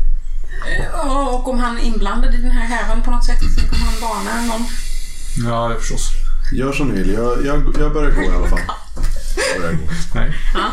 [0.78, 3.84] Eh, Och om han är inblandad i den här härvan på något sätt, så kommer
[3.84, 4.66] han varna någon.
[5.46, 6.10] Ja, det förstås.
[6.52, 7.12] Gör som ni vill.
[7.12, 8.60] Jag, jag, jag börjar gå i alla fall.
[9.52, 9.82] Jag börjar gå.
[10.14, 10.32] Nej.
[10.54, 10.70] Ja.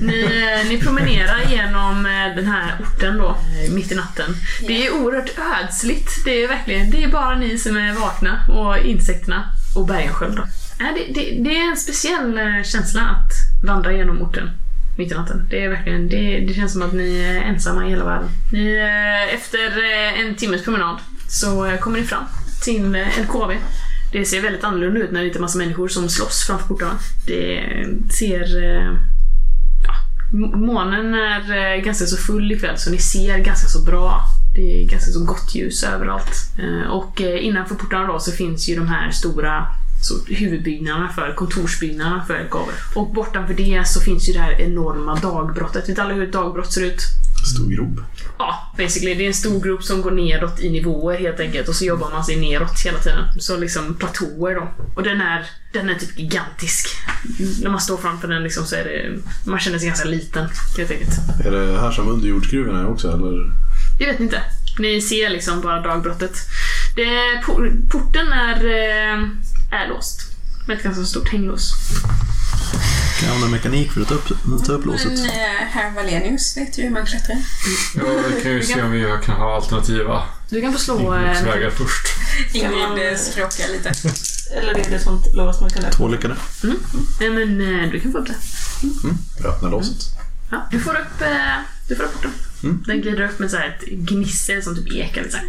[0.00, 4.36] Ni, eh, ni promenerar genom eh, den här orten då, eh, mitt i natten.
[4.66, 5.30] Det är oerhört
[5.62, 6.24] ödsligt.
[6.24, 9.44] Det är verkligen, det är bara ni som är vakna och insekterna
[9.76, 10.42] och Bergensköld då.
[10.78, 14.50] Det, det, det är en speciell eh, känsla att vandra genom orten
[14.98, 15.46] mitt i natten.
[15.50, 18.28] Det är verkligen, det, det känns som att ni är ensamma i hela världen.
[18.52, 20.96] Ni, eh, efter eh, en timmes promenad
[21.28, 22.24] så kommer ni fram
[22.64, 23.52] till LKAB.
[24.12, 26.98] Det ser väldigt annorlunda ut när det inte är massa människor som slåss framför portarna.
[27.26, 27.62] Det
[28.18, 28.46] ser...
[29.86, 29.94] Ja,
[30.58, 34.24] månen är ganska så full ikväll så ni ser ganska så bra.
[34.54, 36.34] Det är ganska så gott ljus överallt.
[36.58, 39.66] Eh, Och eh, innanför portarna då så finns ju de här stora
[40.02, 42.68] så huvudbyggnaderna för kontorsbyggnaderna för LKAB.
[42.94, 45.88] Och bortanför det så finns ju det här enorma dagbrottet.
[45.88, 47.00] Vet alla hur ett dagbrott ser ut?
[47.54, 48.00] Stor grop.
[48.38, 49.14] Ja, basically.
[49.14, 52.10] Det är en stor grop som går neråt i nivåer helt enkelt och så jobbar
[52.10, 53.24] man sig neråt hela tiden.
[53.38, 54.68] Så liksom platåer då.
[54.96, 56.86] Och den är, den är typ gigantisk.
[57.62, 59.18] När man står framför den liksom så är det,
[59.50, 61.12] man känner sig ganska liten helt enkelt.
[61.44, 63.50] Är det här som underjordsgruvorna är också eller?
[64.00, 64.42] Jag vet inte.
[64.78, 66.36] Ni ser liksom bara dagbrottet.
[66.96, 69.22] Det, por- porten är, eh,
[69.80, 70.20] är låst.
[70.66, 71.74] Med ett ganska stort hänglås.
[73.18, 74.28] Kan jag använda mekanik för att ta upp,
[74.66, 75.06] ta upp låset?
[75.12, 77.36] Men eh, herr Valenius vet ju hur man klättrar.
[77.94, 78.02] Ja,
[78.36, 81.14] vi kan ju se om vi kan ha alternativa Du kan få slå...
[81.14, 82.06] Eh, ingångsvägar först.
[82.52, 83.92] Ingrid eh, språkar lite.
[84.56, 85.96] Eller är det sånt lås man kan öppna?
[85.96, 86.36] Två lyckade.
[87.20, 88.34] nej men eh, du kan få upp det.
[89.42, 89.96] Jag öppnar låset.
[90.50, 91.22] Ja, du får upp,
[91.88, 92.32] du får upp porten.
[92.62, 92.84] Mm.
[92.86, 95.46] Den glider upp med så här ett gnissel som typ ekar lite så här.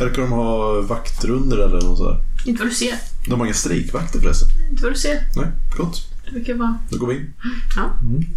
[0.00, 2.20] Verkar de ha vaktrunder eller något sådär?
[2.44, 2.94] Inte vad du ser.
[3.28, 4.48] De har inga strejkvakter förresten.
[4.70, 5.20] Inte vad du ser.
[5.36, 6.10] Nej, gott.
[6.24, 6.78] Det verkar vara...
[6.90, 7.32] Då går vi in.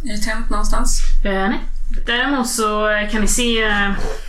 [0.03, 1.01] Är det tänt någonstans?
[1.24, 1.60] Eh, nej.
[2.05, 3.65] Däremot så kan ni se,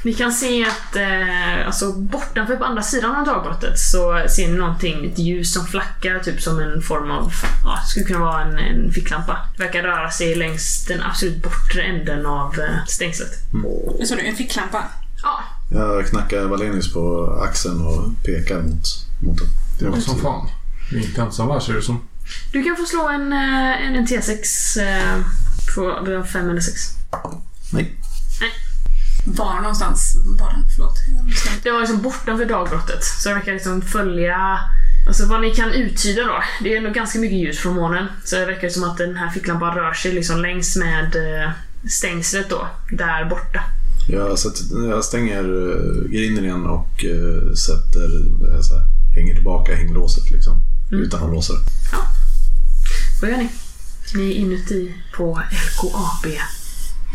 [0.02, 4.58] ni kan se att eh, alltså bortanför på andra sidan av dagbrottet så ser ni
[4.58, 7.32] någonting, ett ljus som flackar typ som en form av,
[7.64, 9.38] ja, det skulle kunna vara en, en ficklampa.
[9.56, 13.30] Det verkar röra sig längs den absolut bortre änden av eh, stängslet.
[13.98, 14.84] Det såg du, en ficklampa.
[15.22, 15.40] Ja,
[15.70, 18.84] Jag knackar Valenius på axeln och pekar mot,
[19.22, 19.48] mot den.
[19.92, 20.48] Det är Som fan.
[20.92, 22.00] Vi är inte ensamma ser det som.
[22.52, 25.20] du kan få slå en, eh, en, en T6 eh,
[25.74, 26.80] på, vi har fem eller sex.
[27.72, 27.94] Nej.
[29.24, 30.64] Var någonstans var den?
[30.76, 30.96] Förlåt.
[31.08, 31.24] Jag.
[31.62, 33.04] Det var liksom bortanför dagbrottet.
[33.04, 34.58] Så det verkar liksom följa...
[35.06, 36.42] Alltså vad ni kan uttyda då.
[36.62, 38.06] Det är nog ganska mycket ljus från månen.
[38.24, 41.50] Så det verkar som att den här ficklampan rör sig liksom längs med eh,
[41.90, 42.66] stängslet då.
[42.90, 43.64] Där borta.
[44.08, 48.08] Jag, sätter, jag stänger eh, grinden igen och eh, sätter,
[48.62, 50.62] så här, hänger tillbaka hänglåset liksom.
[50.90, 51.60] Utan att låsa det.
[53.20, 53.48] Vad gör ni?
[54.14, 56.32] Ni är inuti på LKAB.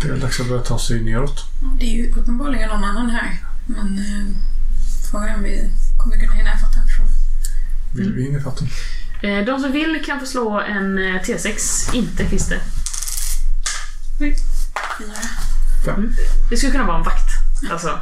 [0.01, 1.43] Det är dags att börja ta sig neråt.
[1.79, 3.39] Det är ju uppenbarligen någon annan här.
[3.65, 4.35] Men eh,
[5.11, 7.11] frågan är om vi kommer kunna hinna ifatt den personen.
[7.95, 8.67] Vill vi in i fatten?
[9.21, 11.95] Eh, de som vill kan få slå en eh, T6.
[11.95, 12.59] Inte Christer.
[14.19, 14.35] Fyra.
[15.85, 16.13] Fem.
[16.49, 17.29] Det skulle kunna vara en vakt.
[17.71, 17.99] Alltså,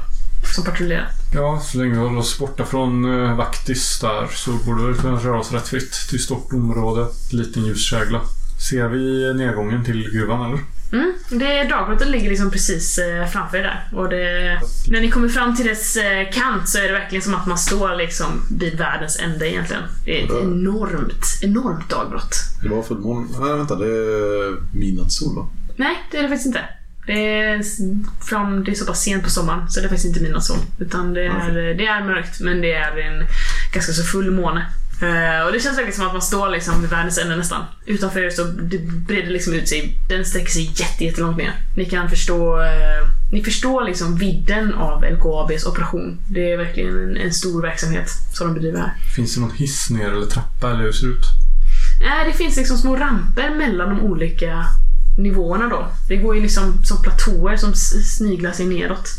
[0.56, 1.10] som patrullerar.
[1.34, 5.18] Ja, så länge vi håller oss borta från eh, Vaktis där så borde vi kunna
[5.18, 7.08] röra oss rätt fritt till stort område.
[7.32, 8.22] Liten ljuskägla.
[8.70, 10.60] Ser vi nedgången till gruvan eller?
[10.94, 14.00] Mm, det dagbrottet ligger liksom precis eh, framför er där.
[14.00, 17.36] Och det, när ni kommer fram till dess eh, kant så är det verkligen som
[17.36, 19.84] att man står liksom vid världens ände egentligen.
[20.06, 22.36] Det är ett enormt, enormt dagbrott.
[22.64, 23.28] Det var fullmåne.
[23.40, 23.76] Nej, vänta.
[23.76, 25.48] Det är midnattssol va?
[25.76, 26.62] Nej, det är det faktiskt inte.
[27.08, 27.62] Det är,
[28.30, 30.58] fram, det är så pass sent på sommaren så det är faktiskt inte midnattssol.
[30.80, 33.28] Utan det är, det är mörkt men det är en
[33.74, 34.66] ganska så full måne.
[35.04, 37.66] Eh, och det känns verkligen som att man står liksom vid världens ände nästan.
[37.86, 40.00] Utanför er så det breder liksom ut sig.
[40.10, 41.52] Den sträcker sig jätte, jättelångt ner.
[41.76, 46.20] Ni kan förstå eh, Ni förstår liksom vidden av LKABs operation.
[46.28, 48.94] Det är verkligen en, en stor verksamhet som de bedriver här.
[49.16, 51.26] Finns det någon hiss ner eller trappa eller hur ser det ut?
[52.02, 54.66] Nej, det finns liksom små ramper mellan de olika
[55.18, 55.88] nivåerna då.
[56.08, 57.74] Det går ju liksom som platåer som
[58.18, 59.10] sniglar sig neråt.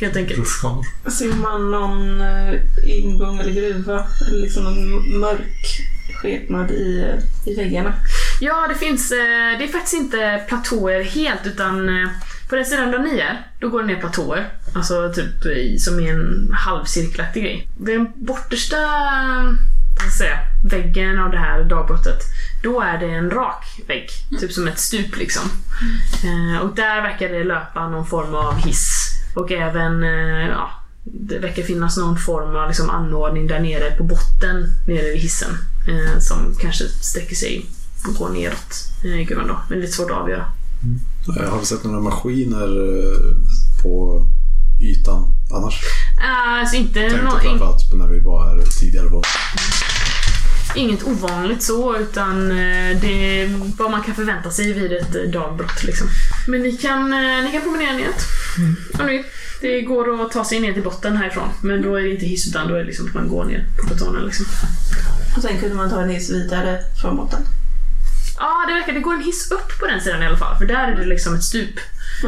[0.00, 0.38] Helt enkelt.
[0.38, 0.84] Rutschkanor?
[1.10, 4.06] Ser man någon eh, ingång eller gruva?
[4.28, 5.80] Eller liksom någon mörk
[6.22, 7.14] skepnad i,
[7.46, 7.94] i väggarna?
[8.40, 9.12] Ja, det finns...
[9.12, 12.08] eh, Det är faktiskt inte platåer helt utan eh,
[12.48, 14.48] på den sidan där ni är, då går det ner platåer.
[14.74, 17.68] Alltså typ som i en halvcirkelaktig grej.
[17.78, 18.76] Den bortersta
[20.04, 22.20] vad ska jag säga, väggen av det här dagbrottet,
[22.62, 24.08] då är det en rak vägg.
[24.40, 25.42] Typ som ett stup liksom.
[26.24, 29.10] Eh, Och där verkar det löpa någon form av hiss.
[29.34, 30.70] Och även, eh, ja,
[31.04, 35.50] det verkar finnas någon form av liksom anordning där nere på botten, nere vid hissen.
[35.88, 37.66] Eh, som kanske sträcker sig
[38.08, 38.74] och går neråt
[39.04, 39.54] i gruvan då.
[39.54, 40.44] Men det är lite svårt att avgöra.
[41.40, 42.68] Eh, Har vi sett några maskiner
[42.98, 43.36] eh,
[43.82, 44.22] på
[44.90, 45.80] ytan annars?
[46.20, 49.22] Eh, alltså inte Tänkte framförallt på när vi var här tidigare på.
[50.74, 55.22] inget ovanligt så, utan eh, det är vad man kan förvänta sig vid ett eh,
[55.22, 55.82] dagbrott.
[55.84, 56.08] Liksom.
[56.46, 58.22] Men ni kan, eh, ni kan promenera neråt
[59.00, 59.24] om ni vill.
[59.60, 62.48] Det går att ta sig ner till botten härifrån, men då är det inte hiss
[62.48, 64.24] utan då är det liksom att man går ner på betonen.
[64.26, 64.46] Liksom.
[65.36, 67.40] Och sen kunde man ta en hiss vidare från botten.
[68.38, 70.66] Ja, det verkar det går en hiss upp på den sidan i alla fall, för
[70.66, 71.78] där är det liksom ett stup.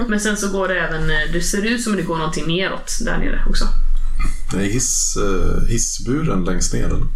[0.08, 2.46] Men sen så går det även, eh, det ser ut som att det går någonting
[2.46, 3.64] neråt där nere också.
[4.54, 7.06] Är hiss, eh, hissburen längst ner eller?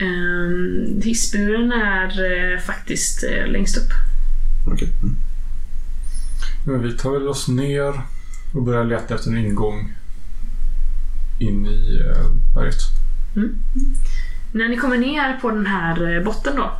[0.00, 2.08] Um, hissburen är
[2.54, 3.90] eh, faktiskt längst upp.
[4.72, 4.88] Okej.
[5.02, 5.16] Mm.
[6.66, 8.00] Men vi tar väl oss ner
[8.54, 9.92] och börjar leta efter en ingång
[11.40, 12.02] in i
[12.54, 12.80] berget.
[14.52, 16.72] När ni kommer ner på den här botten då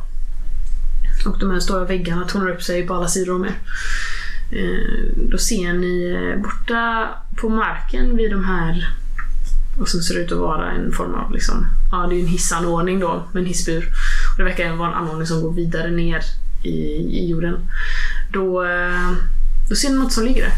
[1.25, 3.55] och de här stora väggarna tornar upp sig på alla sidor om er.
[4.51, 7.09] Eh, då ser ni eh, borta
[7.41, 8.93] på marken vid de här
[9.79, 12.27] och som ser ut att vara en form av liksom, ja det är ju en
[12.31, 13.85] hissanordning då med en hissbur.
[14.31, 16.21] Och det verkar även vara en anordning som går vidare ner
[16.63, 16.69] i,
[17.19, 17.69] i jorden.
[18.33, 19.11] Då, eh,
[19.69, 20.53] då ser ni något som ligger där.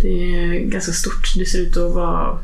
[0.00, 1.34] Det är ganska stort.
[1.36, 2.38] Det ser ut att vara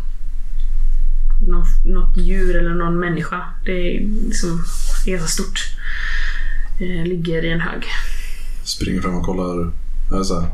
[1.48, 3.44] någon, något djur eller någon människa.
[3.64, 4.64] Det är liksom
[5.04, 5.60] det är ganska stort.
[6.78, 7.86] Det ligger i en hög.
[8.68, 9.72] Springer fram och kollar.
[10.12, 10.48] Är så här?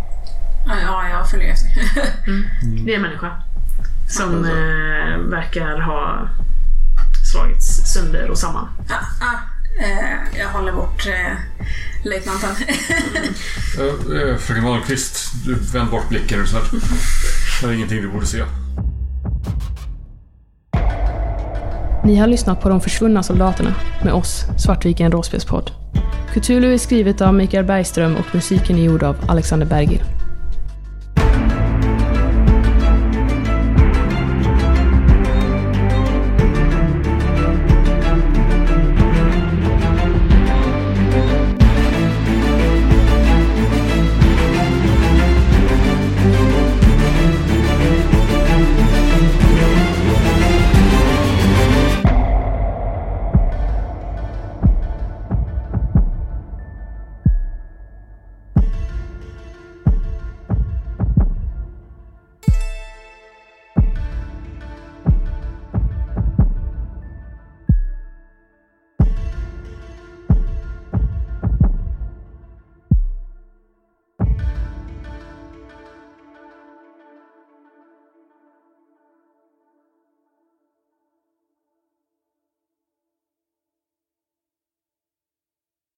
[0.67, 1.69] Ja, ja, jag följer efter.
[2.85, 3.43] Det är en människa.
[4.09, 6.29] Som eh, verkar ha
[7.33, 8.69] slagits sönder och samman.
[8.89, 9.39] ah, ah,
[9.85, 11.37] eh, jag håller bort eh,
[12.05, 12.51] löjtnanten.
[13.79, 16.63] Eh, eh, Fröken Wahlqvist, du vänd bort blicken nu snäll.
[17.61, 18.45] Det är ingenting du borde se.
[22.05, 23.75] Ni har lyssnat på De försvunna soldaterna
[24.05, 25.71] med oss, Svartviken Råspelspodd.
[26.35, 30.03] Cthulhu är skrivet av Mikael Bergström och musiken är gjord av Alexander Bergil.